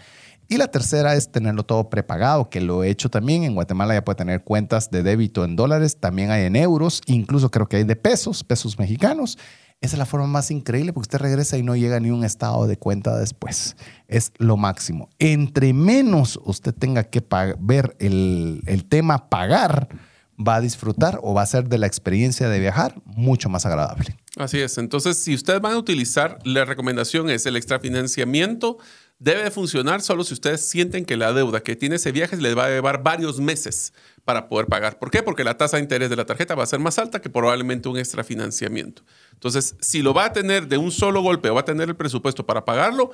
[0.47, 3.43] Y la tercera es tenerlo todo prepagado, que lo he hecho también.
[3.43, 7.49] En Guatemala ya puede tener cuentas de débito en dólares, también hay en euros, incluso
[7.49, 9.39] creo que hay de pesos, pesos mexicanos.
[9.81, 12.65] Esa es la forma más increíble porque usted regresa y no llega ni un estado
[12.65, 13.76] de cuenta después.
[14.07, 15.10] Es lo máximo.
[15.19, 17.23] Entre menos usted tenga que
[17.60, 19.89] ver el, tema pagar,
[20.35, 24.18] va a disfrutar o va a ser de la experiencia de viajar mucho más agradable.
[24.38, 24.77] Así es.
[24.77, 28.77] Entonces, si ustedes van a utilizar, la recomendación es el extrafinanciamiento
[29.20, 32.66] debe funcionar solo si ustedes sienten que la deuda que tiene ese viaje les va
[32.66, 33.94] a llevar varios meses
[34.24, 35.00] para poder pagar.
[35.00, 35.24] ¿Por qué?
[35.24, 37.88] Porque la tasa de interés de la tarjeta va a ser más alta que probablemente
[37.88, 39.04] un extra financiamiento.
[39.34, 41.96] Entonces, si lo va a tener de un solo golpe o va a tener el
[41.96, 43.12] presupuesto para pagarlo,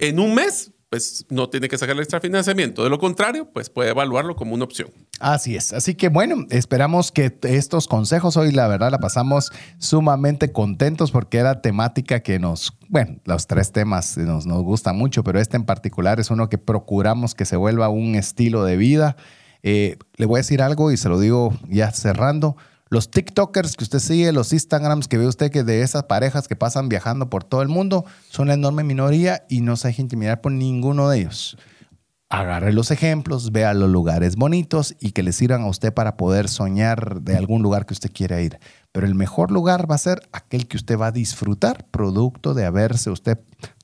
[0.00, 2.84] en un mes pues no tiene que sacar el extra financiamiento.
[2.84, 4.90] De lo contrario, pues puede evaluarlo como una opción.
[5.20, 5.72] Así es.
[5.72, 11.38] Así que bueno, esperamos que estos consejos hoy, la verdad, la pasamos sumamente contentos porque
[11.38, 15.64] era temática que nos, bueno, los tres temas nos, nos gustan mucho, pero este en
[15.64, 19.16] particular es uno que procuramos que se vuelva un estilo de vida.
[19.62, 22.58] Eh, le voy a decir algo y se lo digo ya cerrando.
[22.92, 26.56] Los TikTokers que usted sigue, los Instagrams que ve usted que de esas parejas que
[26.56, 30.42] pasan viajando por todo el mundo, son la enorme minoría y no se deje intimidar
[30.42, 31.56] por ninguno de ellos.
[32.28, 36.50] Agarre los ejemplos, vea los lugares bonitos y que le sirvan a usted para poder
[36.50, 38.58] soñar de algún lugar que usted quiera ir.
[38.92, 42.66] Pero el mejor lugar va a ser aquel que usted va a disfrutar, producto de
[42.66, 43.38] haberse usted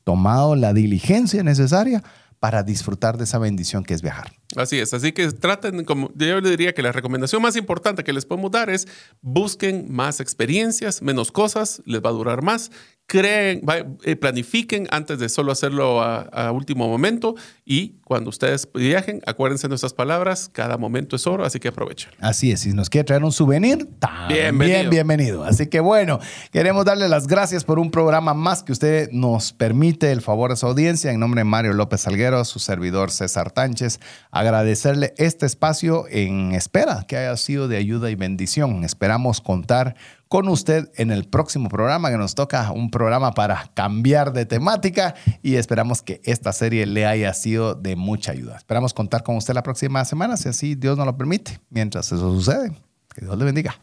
[0.04, 2.02] tomado la diligencia necesaria
[2.40, 4.32] para disfrutar de esa bendición que es viajar.
[4.56, 8.12] Así es, así que traten, como yo le diría que la recomendación más importante que
[8.12, 8.88] les podemos dar es
[9.20, 12.70] busquen más experiencias, menos cosas, les va a durar más,
[13.08, 13.62] creen,
[14.04, 19.70] eh, planifiquen antes de solo hacerlo a, último momento y cuando ustedes viajen, acuérdense de
[19.70, 22.10] nuestras palabras, cada momento es oro, así que aprovechen.
[22.20, 24.90] Así es, si nos quiere traer un souvenir, también bienvenido.
[24.90, 25.44] bienvenido.
[25.44, 26.20] Así que bueno,
[26.52, 30.56] queremos darle las gracias por un programa más que usted nos permite el favor de
[30.56, 31.10] su audiencia.
[31.10, 37.06] En nombre de Mario López Salguero, su servidor César Tánchez, agradecerle este espacio en espera
[37.08, 38.84] que haya sido de ayuda y bendición.
[38.84, 39.96] Esperamos contar
[40.28, 45.14] con usted en el próximo programa que nos toca un programa para cambiar de temática
[45.42, 48.56] y esperamos que esta serie le haya sido de mucha ayuda.
[48.56, 51.58] Esperamos contar con usted la próxima semana, si así Dios nos lo permite.
[51.70, 52.72] Mientras eso sucede,
[53.14, 53.80] que Dios le bendiga.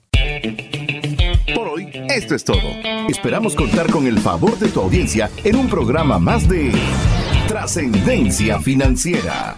[1.53, 2.59] Por hoy, esto es todo.
[3.09, 6.71] Esperamos contar con el favor de tu audiencia en un programa más de
[7.47, 9.57] Trascendencia Financiera.